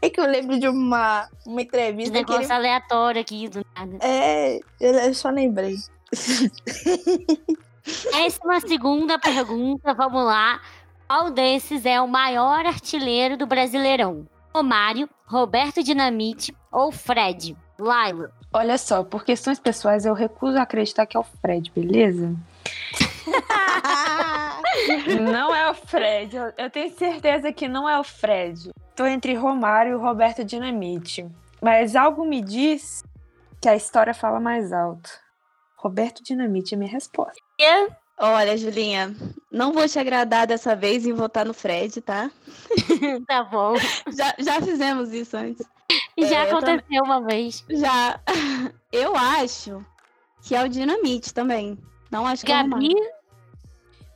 É 0.00 0.08
que 0.08 0.18
eu 0.18 0.24
lembro 0.24 0.58
de 0.58 0.66
uma, 0.66 1.28
uma 1.44 1.60
Esse 1.60 1.68
entrevista 1.68 2.12
que 2.12 2.18
negócio 2.18 2.44
ele. 2.44 2.52
aleatório 2.52 3.20
aqui 3.20 3.46
do 3.46 3.62
nada. 3.76 3.98
É, 4.00 4.58
eu 4.80 4.94
eu 4.94 5.14
só 5.14 5.28
lembrei. 5.28 5.76
Décima 8.10 8.60
segunda 8.60 9.18
pergunta, 9.18 9.92
vamos 9.92 10.24
lá. 10.24 10.62
Qual 11.06 11.30
desses 11.30 11.84
é 11.84 12.00
o 12.00 12.08
maior 12.08 12.64
artilheiro 12.64 13.36
do 13.36 13.46
Brasileirão? 13.46 14.26
Romário, 14.54 15.10
Roberto 15.26 15.82
Dinamite 15.82 16.56
ou 16.72 16.90
Fred? 16.90 17.54
Laila. 17.78 18.30
Olha 18.52 18.78
só, 18.78 19.04
por 19.04 19.24
questões 19.24 19.58
pessoais, 19.58 20.06
eu 20.06 20.14
recuso 20.14 20.58
a 20.58 20.62
acreditar 20.62 21.06
que 21.06 21.16
é 21.16 21.20
o 21.20 21.24
Fred, 21.24 21.70
beleza? 21.74 22.34
Não 25.20 25.54
é 25.54 25.70
o 25.70 25.74
Fred. 25.74 26.36
Eu, 26.56 26.70
tenho 26.70 26.90
certeza 26.96 27.52
que 27.52 27.66
não 27.68 27.88
é 27.88 27.98
o 27.98 28.04
Fred. 28.04 28.70
Tô 28.94 29.06
entre 29.06 29.34
Romário 29.34 29.92
e 29.92 30.00
Roberto 30.00 30.44
Dinamite. 30.44 31.26
Mas 31.62 31.96
algo 31.96 32.24
me 32.24 32.42
diz 32.42 33.02
que 33.60 33.68
a 33.68 33.76
história 33.76 34.14
fala 34.14 34.38
mais 34.38 34.72
alto. 34.72 35.10
Roberto 35.76 36.22
Dinamite 36.22 36.74
é 36.74 36.76
minha 36.78 36.90
resposta. 36.90 37.40
Olha, 38.18 38.56
Julinha, 38.56 39.14
não 39.50 39.72
vou 39.72 39.86
te 39.86 39.98
agradar 39.98 40.46
dessa 40.46 40.74
vez 40.74 41.06
em 41.06 41.12
votar 41.12 41.44
no 41.44 41.52
Fred, 41.52 42.00
tá? 42.00 42.30
Tá 43.26 43.44
bom. 43.44 43.74
Já, 44.16 44.34
já 44.38 44.60
fizemos 44.60 45.12
isso 45.12 45.36
antes. 45.36 45.66
Já 46.18 46.44
É, 46.44 46.50
eu 46.52 46.56
aconteceu 46.58 47.02
uma 47.04 47.20
vez. 47.22 47.64
Já. 47.68 48.20
Eu 48.92 49.14
acho 49.14 49.84
que 50.42 50.54
é 50.54 50.62
o 50.64 50.68
Dinamite 50.68 51.34
também. 51.34 51.76
Não 52.10 52.26
acho 52.26 52.46
que 52.46 52.50
é 52.52 52.54
o 52.54 52.58
Gabi, 52.68 52.88
Romário. 52.88 53.16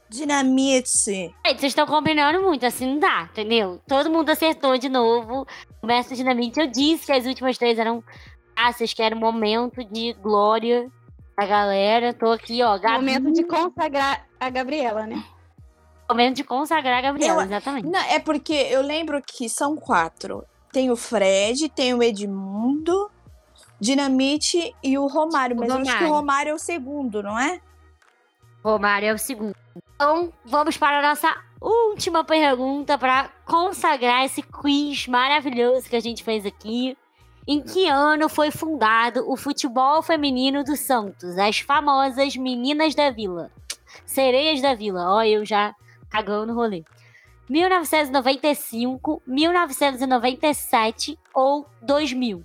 Dinamite. 0.08 1.34
Ai, 1.44 1.52
vocês 1.56 1.70
estão 1.70 1.86
combinando 1.86 2.40
muito, 2.42 2.64
assim 2.66 2.86
não 2.94 2.98
dá, 2.98 3.28
entendeu? 3.30 3.80
Todo 3.86 4.10
mundo 4.10 4.30
acertou 4.30 4.76
de 4.78 4.88
novo. 4.88 5.46
Roberto 5.80 6.14
Dinamite, 6.16 6.58
eu 6.60 6.66
disse 6.66 7.06
que 7.06 7.12
as 7.12 7.26
últimas 7.26 7.56
três 7.58 7.78
eram 7.78 8.02
fáceis, 8.58 8.92
que 8.92 9.02
era 9.02 9.14
um 9.14 9.18
momento 9.20 9.84
de 9.84 10.12
glória 10.14 10.90
da 11.38 11.46
galera. 11.46 12.12
Tô 12.12 12.32
aqui, 12.32 12.62
ó, 12.62 12.76
Gabi. 12.78 13.04
Momento 13.04 13.32
de 13.32 13.44
consagrar 13.44 14.26
a 14.40 14.50
Gabriela, 14.50 15.06
né? 15.06 15.22
Momento 16.08 16.36
de 16.36 16.44
consagrar 16.44 16.98
a 16.98 17.02
Gabriela, 17.02 17.42
Eu- 17.42 17.46
exatamente. 17.46 17.86
Não, 17.86 18.00
é 18.00 18.18
porque 18.18 18.52
eu 18.52 18.82
lembro 18.82 19.22
que 19.22 19.48
são 19.48 19.76
quatro. 19.76 20.44
Tem 20.72 20.90
o 20.90 20.96
Fred, 20.96 21.68
tem 21.68 21.94
o 21.94 22.02
Edmundo, 22.02 23.10
Dinamite 23.80 24.74
e 24.82 24.98
o 24.98 25.06
Romário. 25.06 25.56
O 25.56 25.60
Mas 25.60 25.68
eu 25.68 25.76
acho 25.76 25.84
que 25.84 26.04
o 26.04 26.08
Romário. 26.08 26.14
Romário 26.14 26.50
é 26.50 26.54
o 26.54 26.58
segundo, 26.58 27.22
não 27.22 27.38
é? 27.38 27.60
Romário 28.62 29.08
é 29.08 29.14
o 29.14 29.18
segundo. 29.18 29.56
Então, 29.94 30.32
vamos 30.44 30.76
para 30.76 30.98
a 30.98 31.02
nossa 31.02 31.34
última 31.60 32.24
pergunta 32.24 32.96
para 32.96 33.30
consagrar 33.44 34.24
esse 34.24 34.42
quiz 34.42 35.06
maravilhoso 35.06 35.88
que 35.88 35.96
a 35.96 36.00
gente 36.00 36.22
fez 36.22 36.46
aqui. 36.46 36.96
Em 37.46 37.60
que 37.60 37.88
ano 37.88 38.28
foi 38.28 38.50
fundado 38.50 39.24
o 39.30 39.36
futebol 39.36 40.02
feminino 40.02 40.62
do 40.62 40.76
Santos? 40.76 41.36
As 41.38 41.58
famosas 41.58 42.36
Meninas 42.36 42.94
da 42.94 43.10
Vila. 43.10 43.50
Sereias 44.04 44.60
da 44.60 44.74
Vila. 44.74 45.16
Ó, 45.16 45.22
eu 45.22 45.44
já 45.44 45.74
cagando 46.10 46.48
no 46.48 46.54
rolê. 46.54 46.84
1995, 47.50 49.22
1997 49.26 51.18
ou 51.34 51.66
2000? 51.82 52.44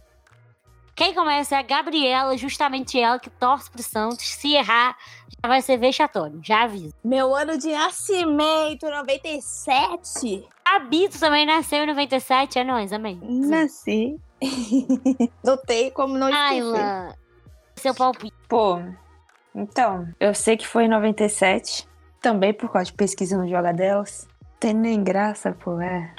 Quem 0.96 1.14
começa 1.14 1.56
é 1.56 1.60
a 1.60 1.62
Gabriela, 1.62 2.36
justamente 2.36 3.00
ela 3.00 3.20
que 3.20 3.30
torce 3.30 3.70
pro 3.70 3.84
Santos. 3.84 4.26
Se 4.26 4.56
errar, 4.56 4.98
já 5.30 5.48
vai 5.48 5.62
ser 5.62 5.78
vexatório, 5.78 6.40
já 6.44 6.64
aviso. 6.64 6.96
Meu 7.04 7.36
ano 7.36 7.56
de 7.56 7.72
nascimento, 7.72 8.90
97. 8.90 10.48
A 10.66 10.80
Bito 10.80 11.20
também 11.20 11.46
nasceu 11.46 11.84
em 11.84 11.88
97, 11.88 12.58
é 12.58 12.64
nóis, 12.64 12.92
amém. 12.92 13.20
Nasci. 13.22 14.20
não 15.44 15.58
tem 15.58 15.92
como 15.92 16.18
não 16.18 16.30
esquecer. 16.30 16.52
Ayla, 16.52 17.16
seu 17.76 17.94
palpite. 17.94 18.34
Pô, 18.50 18.80
então, 19.54 20.08
eu 20.20 20.34
sei 20.34 20.58
que 20.58 20.66
foi 20.66 20.86
em 20.86 20.90
97. 20.90 21.88
Também 22.22 22.52
por 22.52 22.72
causa 22.72 22.88
de 22.88 22.94
pesquisa 22.94 23.38
no 23.38 23.48
Joga 23.48 23.72
Delas. 23.72 24.28
Tem 24.60 24.74
nem 24.74 25.04
graça, 25.04 25.52
pô, 25.52 25.80
é. 25.80 26.14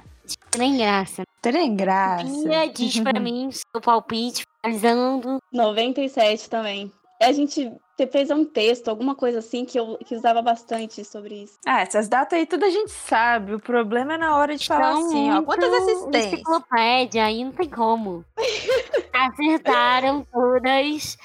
Nem 0.57 0.77
graça. 0.77 1.22
Tem 1.40 1.53
nem 1.53 1.77
graça. 1.77 2.25
Bia 2.25 2.68
diz 2.68 2.99
pra 3.01 3.20
mim 3.20 3.51
seu 3.53 3.81
palpite, 3.81 4.44
finalizando. 4.62 5.38
97 5.53 6.51
também. 6.51 6.92
A 7.22 7.33
gente 7.33 7.72
fez 8.12 8.31
um 8.31 8.44
texto, 8.44 8.88
alguma 8.88 9.14
coisa 9.14 9.38
assim, 9.38 9.64
que 9.64 9.79
eu 9.79 9.96
que 10.05 10.14
usava 10.14 10.42
bastante 10.42 11.03
sobre 11.03 11.44
isso. 11.44 11.59
Ah, 11.64 11.81
essas 11.81 12.09
datas 12.09 12.38
aí 12.38 12.44
tudo 12.44 12.66
a 12.66 12.70
gente 12.70 12.90
sabe. 12.90 13.55
O 13.55 13.61
problema 13.61 14.14
é 14.14 14.18
na 14.18 14.37
hora 14.37 14.55
de 14.55 14.66
falar 14.66 14.92
Então, 14.92 15.07
assim, 15.07 15.31
ó. 15.31 15.42
Quantas 15.42 15.72
assistências? 15.72 16.33
Enciclopédia, 16.35 17.25
aí 17.25 17.42
não 17.44 17.53
tem 17.53 17.70
como. 17.70 18.22
Acertaram 19.14 20.27
todas. 20.31 21.16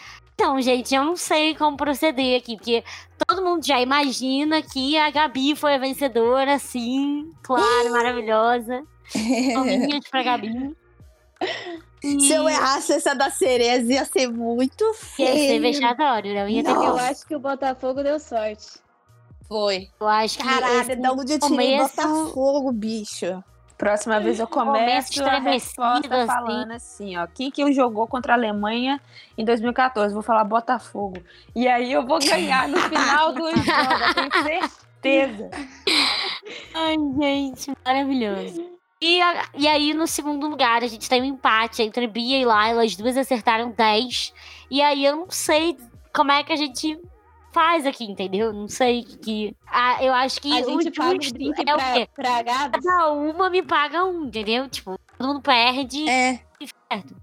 Então, 0.42 0.60
gente, 0.60 0.96
eu 0.96 1.04
não 1.04 1.16
sei 1.16 1.54
como 1.54 1.78
proceder 1.78 2.40
aqui, 2.42 2.58
porque 2.58 2.84
todo 3.28 3.44
mundo 3.44 3.64
já 3.64 3.80
imagina 3.80 4.60
que 4.64 4.98
a 4.98 5.12
Gabi 5.12 5.56
foi 5.56 5.76
a 5.76 5.78
vencedora, 5.78 6.58
sim, 6.58 7.32
claro, 7.44 7.92
maravilhosa. 7.92 8.84
Palminhas 9.54 10.04
pra 10.10 10.24
Gabi. 10.24 10.76
E 12.04 12.20
Se 12.22 12.34
eu 12.34 12.50
errasse 12.50 12.92
essa 12.94 13.14
da 13.14 13.30
cereja, 13.30 13.84
ia 13.94 14.04
ser 14.04 14.28
muito 14.32 14.84
ia 14.84 14.94
ser 14.96 15.26
feio. 15.48 15.62
vexatório, 15.62 16.34
não 16.34 16.50
ia 16.50 16.64
ter 16.64 16.72
Eu 16.72 16.98
acho 16.98 17.28
que 17.28 17.36
o 17.36 17.40
Botafogo 17.40 18.02
deu 18.02 18.20
sorte. 18.20 18.80
Foi. 19.48 19.90
Eu 20.00 20.08
acho 20.08 20.40
que 20.40 20.44
Caralho, 20.44 20.82
esse 20.82 20.96
da 20.96 21.12
onde 21.12 21.34
eu 21.34 21.40
tirei 21.40 21.78
começo- 21.78 21.96
Botafogo, 21.96 22.72
bicho. 22.72 23.44
Próxima 23.82 24.20
vez 24.20 24.40
eu 24.40 24.46
Começo 24.48 25.24
a 25.26 25.40
resposta 25.40 26.16
assim. 26.16 26.28
falando 26.28 26.72
assim, 26.72 27.18
ó. 27.18 27.26
Quem 27.26 27.50
que 27.50 27.74
jogou 27.74 28.06
contra 28.08 28.34
a 28.34 28.36
Alemanha 28.36 29.02
em 29.36 29.44
2014? 29.44 30.14
Vou 30.14 30.22
falar 30.22 30.44
Botafogo. 30.44 31.18
E 31.56 31.68
aí 31.68 31.92
eu 31.92 32.06
vou 32.06 32.20
ganhar 32.20 32.68
no 32.68 32.78
final 32.78 33.34
do 33.34 33.50
jogo, 33.58 34.14
tenho 34.14 34.70
certeza. 34.70 35.50
Ai, 36.76 36.96
gente, 37.20 37.72
maravilhoso. 37.84 38.70
E, 39.02 39.20
a- 39.20 39.46
e 39.58 39.68
aí, 39.68 39.96
no 39.96 40.06
segundo 40.06 40.48
lugar, 40.48 40.84
a 40.84 40.88
gente 40.88 41.10
tem 41.10 41.20
um 41.24 41.26
empate 41.26 41.82
entre 41.82 42.06
Bia 42.06 42.38
e 42.38 42.46
Laila. 42.46 42.84
As 42.84 42.96
duas 42.96 43.18
acertaram 43.18 43.72
10. 43.72 44.32
E 44.70 44.80
aí, 44.80 45.04
eu 45.04 45.16
não 45.16 45.26
sei 45.32 45.76
como 46.14 46.32
é 46.32 46.44
que 46.44 46.54
a 46.54 46.56
gente 46.56 47.00
faz 47.52 47.86
aqui, 47.86 48.06
entendeu? 48.06 48.52
Não 48.54 48.68
sei 48.68 49.04
que. 49.04 49.56
Ah, 49.72 50.04
eu 50.04 50.14
acho 50.14 50.42
que 50.42 50.52
A 50.52 50.62
o 50.66 50.82
gente 50.82 50.92
paga 50.92 51.10
o 51.12 51.16
justo 51.22 51.34
drink 51.34 51.60
é 51.70 51.74
o 51.74 51.78
pra, 51.78 51.94
quê? 51.94 52.08
pra 52.16 52.42
Gabs. 52.44 52.84
Cada 52.86 53.12
uma 53.14 53.50
me 53.50 53.62
paga 53.62 54.06
um, 54.06 54.26
entendeu? 54.26 54.68
Tipo, 54.70 54.98
todo 55.18 55.28
mundo 55.28 55.42
perde. 55.42 56.08
É. 56.10 56.40
certo. 56.92 57.16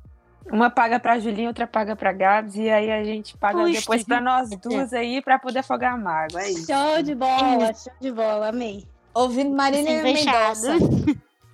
Uma 0.51 0.71
paga 0.71 0.99
pra 0.99 1.19
Julinha, 1.19 1.49
outra 1.49 1.67
paga 1.67 1.95
pra 1.95 2.11
Gabs. 2.13 2.57
E 2.57 2.71
aí 2.71 2.91
a 2.91 3.05
gente 3.05 3.37
paga 3.37 3.59
Justo, 3.67 3.81
depois 3.81 4.03
pra 4.05 4.21
nós 4.21 4.49
duas 4.51 4.93
aí 4.95 5.21
pra 5.21 5.39
poder 5.39 5.59
afogar 5.59 5.93
a 5.95 5.97
mágoa. 5.99 6.41
É 6.41 6.51
isso. 6.51 6.67
Show 6.67 7.03
de 7.03 7.15
bola, 7.15 7.75
show 7.75 7.93
de 8.01 8.11
bola, 8.11 8.49
amei. 8.49 8.87
Ouvindo 9.15 9.55
Marília. 9.55 10.03
Mendonça. 10.03 10.77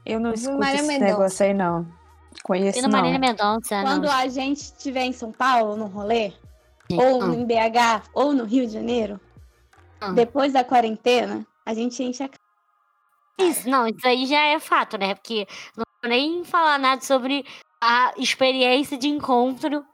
Eu 0.07 0.21
não 0.21 0.33
escuto 0.35 0.59
Maria 0.59 0.77
esse 0.81 0.87
Mendonça? 0.87 1.11
negócio 1.13 1.47
aí, 1.47 1.55
não. 1.55 1.87
Conheço 2.43 2.79
E 2.79 2.83
no 2.83 2.89
não. 2.89 2.99
Marília 3.01 3.19
Mendonça, 3.19 3.83
Quando 3.83 4.05
não. 4.05 4.13
a 4.13 4.29
gente 4.29 4.59
estiver 4.59 5.05
em 5.05 5.13
São 5.13 5.33
Paulo, 5.33 5.77
no 5.77 5.87
rolê, 5.87 6.33
ou 6.93 7.21
não. 7.21 7.35
em 7.35 7.45
BH, 7.47 8.03
ou 8.13 8.33
no 8.33 8.45
Rio 8.45 8.67
de 8.67 8.73
Janeiro, 8.73 9.21
Ah. 10.01 10.11
depois 10.13 10.53
da 10.53 10.65
quarentena, 10.65 11.47
a 11.65 11.73
gente 11.75 12.03
enche 12.03 12.25
a. 12.25 12.31
Isso, 13.39 13.69
não, 13.69 13.87
isso 13.87 14.07
aí 14.07 14.27
já 14.27 14.41
é 14.47 14.59
fato, 14.61 14.97
né? 14.99 15.15
Porque 15.15 15.47
não 15.77 15.85
vou 16.03 16.11
nem 16.11 16.45
falar 16.45 16.79
nada 16.79 17.01
sobre 17.03 17.45
a 17.83 18.13
experiência 18.17 18.97
de 18.97 19.09
encontro 19.09 19.85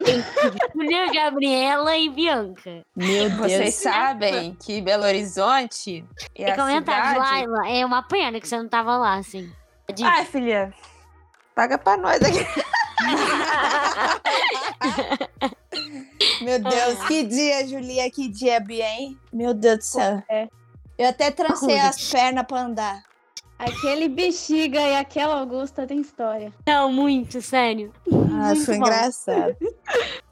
entre 0.00 0.50
Júlia, 0.74 1.12
Gabriela 1.12 1.96
e 1.96 2.08
Bianca. 2.08 2.82
Meu 2.96 3.30
Vocês 3.30 3.74
sabem 3.76 4.54
que 4.54 4.80
Belo 4.82 5.04
Horizonte 5.04 6.04
é 6.36 6.48
E 6.48 6.50
a 6.50 6.56
comentários, 6.56 7.24
cidade... 7.24 7.46
Laila, 7.46 7.68
é 7.68 7.86
uma 7.86 8.02
pena 8.02 8.40
que 8.40 8.48
você 8.48 8.56
não 8.58 8.68
tava 8.68 8.96
lá, 8.98 9.14
assim. 9.14 9.50
De- 9.94 10.04
Ai, 10.04 10.24
filha, 10.24 10.72
paga 11.54 11.78
pra 11.78 11.96
nós 11.96 12.20
aqui. 12.22 12.44
Meu 16.50 16.58
Deus, 16.58 17.06
que 17.06 17.22
dia, 17.22 17.66
Julia, 17.68 18.10
que 18.10 18.28
dia, 18.28 18.58
bem. 18.58 19.16
Meu 19.32 19.54
Deus 19.54 19.78
do 19.78 19.84
céu. 19.84 20.22
É. 20.28 20.48
Eu 20.98 21.08
até 21.08 21.30
trancei 21.30 21.78
as 21.78 22.10
pernas 22.10 22.44
pra 22.44 22.62
andar. 22.62 23.02
Aquele 23.56 24.08
bexiga 24.08 24.80
e 24.80 24.96
aquela 24.96 25.38
Augusta 25.38 25.86
tem 25.86 26.00
história. 26.00 26.52
Não, 26.66 26.90
muito, 26.90 27.40
sério. 27.40 27.92
Ah, 28.10 28.54
Muito 28.54 28.64
foi 28.64 28.78
bom. 28.78 28.86
engraçado. 28.86 29.56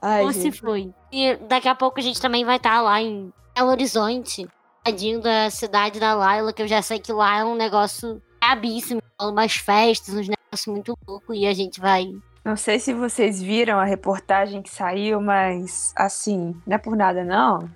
Ai, 0.01 0.25
Ou 0.25 0.33
se 0.33 0.51
foi. 0.51 0.93
E 1.13 1.37
daqui 1.37 1.69
a 1.69 1.75
pouco 1.75 2.01
a 2.01 2.03
gente 2.03 2.21
também 2.21 2.45
vai 2.45 2.57
estar 2.57 2.81
lá 2.81 3.01
em 3.01 3.33
Belo 3.55 3.71
Horizonte, 3.71 4.49
tadinho 4.83 5.21
da 5.21 5.51
cidade 5.51 6.01
da 6.01 6.15
Laila, 6.15 6.53
que 6.53 6.63
eu 6.63 6.69
já 6.69 6.81
sei 6.81 6.99
que 6.99 7.13
lá 7.13 7.39
é 7.41 7.45
um 7.45 7.55
negócio 7.55 8.21
brabíssimo, 8.41 9.03
umas 9.21 9.57
festas, 9.57 10.15
uns 10.15 10.29
negócios 10.29 10.67
muito 10.67 10.97
loucos, 11.07 11.37
e 11.37 11.47
a 11.47 11.53
gente 11.53 11.81
vai. 11.81 12.11
Não 12.49 12.57
sei 12.57 12.81
se 12.81 12.95
vocês 12.95 13.43
viram 13.43 13.79
a 13.79 13.85
reportagem 13.85 14.63
que 14.63 14.71
saiu, 14.71 15.21
mas 15.21 15.93
assim, 15.95 16.59
não 16.67 16.77
é 16.77 16.79
por 16.79 16.97
nada 16.97 17.23
não. 17.23 17.71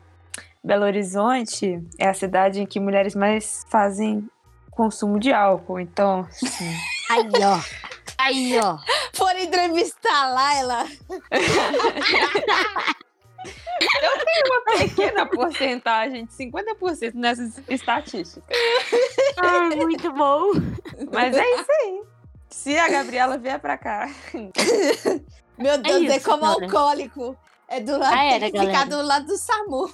Belo 0.64 0.86
Horizonte 0.86 1.78
é 1.98 2.08
a 2.08 2.14
cidade 2.14 2.62
em 2.62 2.64
que 2.64 2.80
mulheres 2.80 3.14
mais 3.14 3.66
fazem 3.68 4.26
consumo 4.70 5.20
de 5.20 5.30
álcool. 5.30 5.78
Então, 5.78 6.20
assim, 6.20 6.74
Aí, 7.10 7.28
ó. 7.44 7.60
Aí, 8.16 8.58
ó. 8.60 8.78
Foram 9.12 9.40
entrevistar 9.40 10.24
a 10.24 10.28
Laila. 10.30 10.86
uma 14.46 14.78
pequena 14.78 15.26
porcentagem 15.26 16.24
de 16.24 16.32
50% 16.32 17.12
nessas 17.12 17.60
estatísticas. 17.68 18.56
Ai, 19.36 19.76
muito 19.76 20.10
bom. 20.14 20.52
Mas 21.12 21.36
é 21.36 21.60
isso 21.60 21.72
aí. 21.82 22.11
Se 22.52 22.78
a 22.78 22.88
Gabriela 22.88 23.36
vier 23.38 23.58
pra 23.58 23.76
cá, 23.78 24.08
Meu 25.58 25.78
Deus, 25.78 26.02
é, 26.10 26.16
isso, 26.16 26.24
como 26.28 26.42
cara. 26.42 26.64
alcoólico. 26.64 27.36
É 27.68 27.80
do 27.80 27.92
lado, 27.98 28.14
Ah, 28.14 28.24
era, 28.24 28.40
tem 28.40 28.52
que 28.52 28.58
ficar 28.60 28.72
galera. 28.72 28.90
do 28.90 29.02
lado 29.02 29.26
do 29.26 29.36
SAMU. 29.36 29.90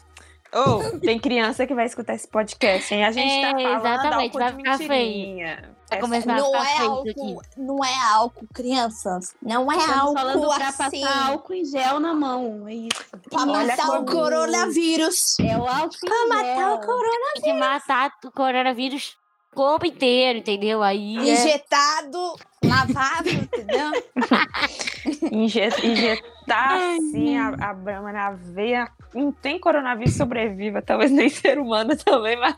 ou 0.53 1.01
tem 1.01 1.19
criança 1.19 1.67
que 1.67 1.75
vai 1.75 1.87
escutar 1.87 2.15
esse 2.15 2.27
podcast, 2.27 2.93
hein? 2.95 3.05
A 3.05 3.13
gente 3.13 3.31
É, 3.31 3.43
tá 3.43 3.59
falando 3.59 3.85
exatamente, 3.85 4.33
vai 4.39 4.53
ficar 4.53 4.79
mentirinha. 4.79 5.75
Vai 5.89 5.99
É 5.99 6.01
começar 6.03 6.37
Não 6.37 6.55
é 6.57 6.79
álcool, 6.81 7.11
aqui. 7.11 7.37
não 7.57 7.85
é 7.85 7.95
álcool, 8.13 8.47
crianças. 8.55 9.35
Não 9.41 9.71
é 9.73 9.77
Estamos 9.77 10.21
falando 10.21 10.45
álcool 10.45 10.55
pra 10.57 10.69
assim. 10.69 11.01
passar 11.03 11.29
álcool 11.31 11.55
em 11.55 11.65
gel 11.65 12.01
na 12.01 12.13
mão. 12.15 12.67
É 12.69 12.75
isso. 12.75 13.05
Pra 13.31 13.43
Olha 13.43 13.53
matar 13.67 13.85
o 13.89 13.93
como- 14.05 14.07
coronavírus. 14.07 15.37
É 15.41 15.57
o 15.57 15.67
álcool 15.67 15.97
em 16.05 16.09
Pra 16.09 16.27
matar 16.29 16.57
gel. 16.57 16.75
o 16.75 16.81
coronavírus. 16.81 17.33
Tem 17.43 17.53
que 17.55 17.59
matar 17.59 18.13
o 18.25 18.33
coronavírus 18.33 19.17
o 19.17 19.28
corpo 19.55 19.87
inteiro, 19.87 20.39
entendeu? 20.39 20.83
Aí. 20.83 21.17
é- 21.19 21.33
Injetado, 21.33 22.37
lavado, 22.65 23.29
entendeu? 23.31 23.91
Inje- 25.33 25.69
Injetar 25.85 26.79
assim 26.97 27.37
a, 27.37 27.49
a 27.71 27.75
brama 27.75 28.13
na 28.13 28.31
veia. 28.33 28.89
Não 29.15 29.33
tem 29.33 29.59
coronavírus 29.59 30.15
sobreviva, 30.17 30.83
talvez 30.83 31.11
nem 31.11 31.29
ser 31.31 31.59
humano 31.59 31.97
também, 31.97 32.37
mas, 32.37 32.55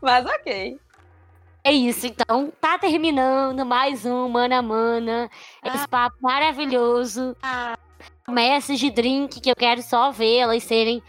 mas 0.00 0.24
ok. 0.26 0.78
É 1.62 1.72
isso, 1.72 2.06
então 2.06 2.50
tá 2.58 2.78
terminando 2.78 3.66
mais 3.66 4.06
um 4.06 4.28
Mana 4.28 4.62
Mana. 4.62 5.30
Esse 5.62 5.86
papo 5.88 6.16
maravilhoso. 6.20 7.36
Promessas 8.24 8.78
de 8.78 8.90
drink 8.90 9.40
que 9.40 9.50
eu 9.50 9.56
quero 9.56 9.82
só 9.82 10.10
ver 10.10 10.38
elas 10.38 10.62
serem 10.62 11.02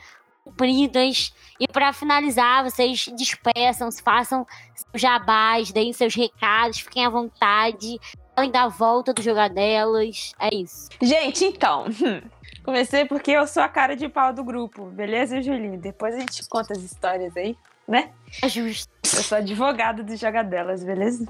cumpridas. 0.52 1.34
E 1.60 1.68
pra 1.68 1.94
finalizar, 1.94 2.64
vocês 2.64 3.06
despeçam-se, 3.18 4.02
façam 4.02 4.46
seus 4.76 5.02
jabás, 5.02 5.72
deem 5.72 5.94
seus 5.94 6.14
recados, 6.16 6.80
fiquem 6.80 7.06
à 7.06 7.10
vontade. 7.10 7.98
Falem 8.36 8.52
da 8.52 8.68
volta 8.68 9.14
do 9.14 9.22
Jogadelas. 9.22 10.34
É 10.40 10.54
isso. 10.56 10.90
Gente, 11.02 11.46
então. 11.46 11.86
hum, 11.86 12.22
Comecei 12.64 13.06
porque 13.06 13.32
eu 13.32 13.48
sou 13.48 13.64
a 13.64 13.68
cara 13.68 13.96
de 13.96 14.08
pau 14.08 14.32
do 14.34 14.44
grupo, 14.44 14.86
beleza, 14.86 15.42
Julinho? 15.42 15.80
Depois 15.80 16.14
a 16.16 16.20
gente 16.20 16.48
conta 16.48 16.74
as 16.74 16.80
histórias 16.84 17.36
aí. 17.36 17.58
né? 17.88 18.12
É 18.42 18.48
justo. 18.48 18.88
Eu 19.04 19.24
sou 19.24 19.38
advogada 19.40 20.04
do 20.04 20.16
Jogadelas, 20.16 20.84
beleza? 20.84 21.26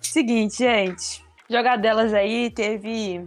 Seguinte, 0.00 0.58
gente. 0.58 1.24
Jogadelas 1.48 2.12
aí 2.12 2.50
teve 2.50 3.24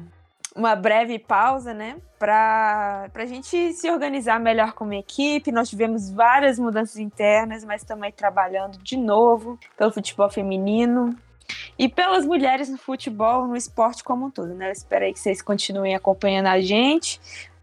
uma 0.55 0.75
breve 0.75 1.17
pausa, 1.19 1.73
né? 1.73 1.97
Pra, 2.19 3.09
pra 3.11 3.25
gente 3.25 3.73
se 3.73 3.89
organizar 3.89 4.39
melhor 4.39 4.73
como 4.73 4.93
equipe. 4.93 5.51
Nós 5.51 5.69
tivemos 5.69 6.09
várias 6.11 6.57
mudanças 6.57 6.97
internas, 6.97 7.63
mas 7.65 7.83
também 7.83 8.11
trabalhando 8.11 8.77
de 8.77 8.95
novo 8.95 9.59
pelo 9.77 9.91
futebol 9.91 10.29
feminino 10.29 11.15
e 11.77 11.89
pelas 11.89 12.25
mulheres 12.25 12.69
no 12.69 12.77
futebol, 12.77 13.47
no 13.47 13.55
esporte 13.55 14.03
como 14.03 14.27
um 14.27 14.31
todo, 14.31 14.53
né? 14.53 14.67
Eu 14.69 14.71
espero 14.71 15.05
aí 15.05 15.13
que 15.13 15.19
vocês 15.19 15.41
continuem 15.41 15.95
acompanhando 15.95 16.47
a 16.47 16.61
gente. 16.61 17.19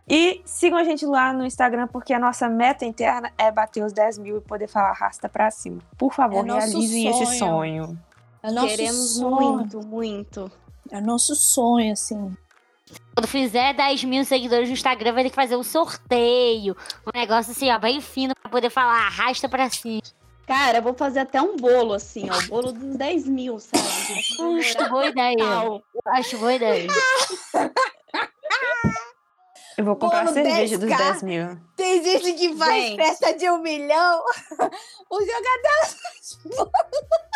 E 0.09 0.43
sigam 0.45 0.77
a 0.77 0.83
gente 0.83 1.07
lá 1.07 1.33
no 1.33 1.47
Instagram, 1.47 1.87
porque 1.87 2.13
a 2.13 2.19
nossa 2.19 2.49
meta 2.49 2.85
interna 2.85 3.33
é 3.39 3.51
bater 3.53 3.85
os 3.85 3.93
10 3.93 4.19
mil 4.19 4.39
e 4.39 4.41
poder 4.41 4.67
falar 4.67 4.93
rasta 4.93 5.29
pra 5.29 5.51
cima. 5.53 5.79
Por 5.97 6.13
favor, 6.13 6.45
É 6.45 6.53
realizem 6.53 7.13
sonho. 7.13 7.23
esse 7.23 7.39
sonho. 7.39 7.99
É 8.43 8.51
nosso 8.51 8.67
Queremos 8.67 9.15
sonho. 9.15 9.53
muito, 9.53 9.87
muito. 9.87 10.53
É 10.91 11.01
nosso 11.01 11.37
sonho, 11.37 11.93
assim. 11.93 12.37
Quando 13.15 13.27
fizer 13.27 13.75
10 13.75 14.05
mil 14.05 14.25
seguidores 14.25 14.69
no 14.69 14.75
Instagram, 14.75 15.13
vai 15.13 15.25
ter 15.25 15.31
que 15.31 15.37
fazer 15.37 15.57
um 15.57 15.63
sorteio. 15.63 16.77
Um 17.07 17.19
negócio 17.19 17.53
assim, 17.53 17.71
ó, 17.71 17.79
bem 17.79 18.01
fino 18.01 18.35
pra 18.41 18.51
poder 18.51 18.71
falar, 18.71 19.07
arrasta 19.07 19.49
pra 19.49 19.69
cima. 19.69 20.01
Cara, 20.47 20.79
eu 20.79 20.83
vou 20.83 20.95
fazer 20.95 21.21
até 21.21 21.41
um 21.41 21.57
bolo, 21.57 21.93
assim, 21.95 22.29
ó. 22.31 22.37
O 22.39 22.43
bolo 22.49 22.73
dos 22.73 22.97
10 22.97 23.27
mil, 23.29 23.59
sabe? 23.61 23.83
Justo, 24.37 24.89
boa 24.89 25.07
ideia. 25.07 25.37
Total. 25.37 25.83
Acho 26.09 26.39
boa 26.39 26.55
ideia. 26.55 26.89
Eu 29.79 29.85
vou 29.85 29.97
comprar 29.97 30.25
Bolo 30.25 30.35
cerveja 30.35 30.77
10K. 30.77 30.81
dos 30.81 30.99
10 30.99 31.23
mil. 31.23 31.59
Tem 31.77 32.03
gente 32.05 32.33
que 32.35 32.55
faz 32.57 32.83
Gente. 32.85 32.97
festa 32.97 33.33
de 33.37 33.49
um 33.51 33.59
milhão. 33.59 34.23
O 35.11 35.19
jogador. 35.21 36.71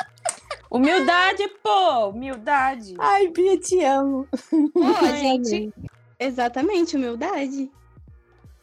Humildade, 0.74 1.48
pô! 1.62 2.08
Humildade. 2.08 2.96
Ai, 2.98 3.28
Bia, 3.28 3.56
te 3.58 3.80
amo. 3.84 4.26
Pô, 4.72 5.06
gente. 5.16 5.72
Exatamente, 6.18 6.96
humildade. 6.96 7.70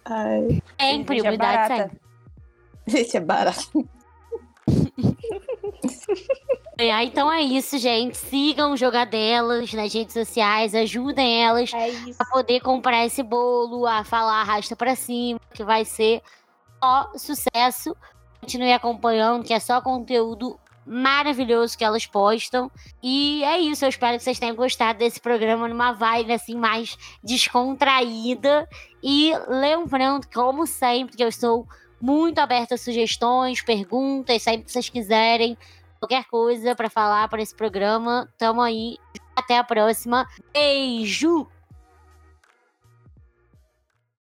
Ai, 0.03 0.61
Sempre, 0.79 1.15
Cerveja 1.21 1.29
humildade 1.29 1.37
barata. 1.69 1.75
sempre. 1.83 1.99
gente, 2.87 3.17
é 3.17 3.19
barato. 3.21 3.89
É, 6.77 7.03
então 7.03 7.31
é 7.31 7.41
isso, 7.41 7.77
gente. 7.77 8.17
Sigam 8.17 8.73
o 8.73 8.77
Jogadelas 8.77 9.71
nas 9.73 9.93
redes 9.93 10.13
sociais, 10.13 10.73
ajudem 10.73 11.43
elas 11.43 11.71
É 11.73 11.91
a 12.19 12.25
poder 12.25 12.59
comprar 12.61 13.05
esse 13.05 13.21
bolo, 13.21 13.85
a 13.85 14.03
falar 14.03 14.41
arrasta 14.41 14.75
pra 14.75 14.95
cima, 14.95 15.39
que 15.53 15.63
vai 15.63 15.85
ser 15.85 16.21
só 16.83 17.11
sucesso. 17.15 17.95
Continue 18.41 18.73
acompanhando, 18.73 19.43
que 19.45 19.53
é 19.53 19.59
só 19.59 19.79
conteúdo 19.79 20.59
maravilhoso 20.85 21.77
que 21.77 21.83
elas 21.83 22.05
postam. 22.05 22.71
E 23.01 23.43
é 23.43 23.59
isso, 23.59 23.85
eu 23.85 23.89
espero 23.89 24.17
que 24.17 24.23
vocês 24.23 24.39
tenham 24.39 24.55
gostado 24.55 24.99
desse 24.99 25.19
programa 25.19 25.67
numa 25.67 25.91
vibe 25.91 26.33
assim 26.33 26.55
mais 26.55 26.97
descontraída. 27.23 28.67
E 29.03 29.33
lembrando, 29.47 30.27
como 30.33 30.65
sempre, 30.65 31.15
que 31.15 31.23
eu 31.23 31.29
estou 31.29 31.67
muito 32.01 32.39
aberta 32.39 32.75
a 32.75 32.77
sugestões, 32.77 33.61
perguntas, 33.61 34.41
sempre 34.41 34.65
que 34.65 34.71
vocês 34.71 34.89
quiserem, 34.89 35.57
qualquer 35.99 36.25
coisa 36.25 36.75
pra 36.75 36.89
falar 36.89 37.27
para 37.29 37.41
esse 37.41 37.55
programa, 37.55 38.27
tamo 38.37 38.61
aí. 38.61 38.97
Até 39.35 39.57
a 39.57 39.63
próxima. 39.63 40.27
Beijo! 40.51 41.47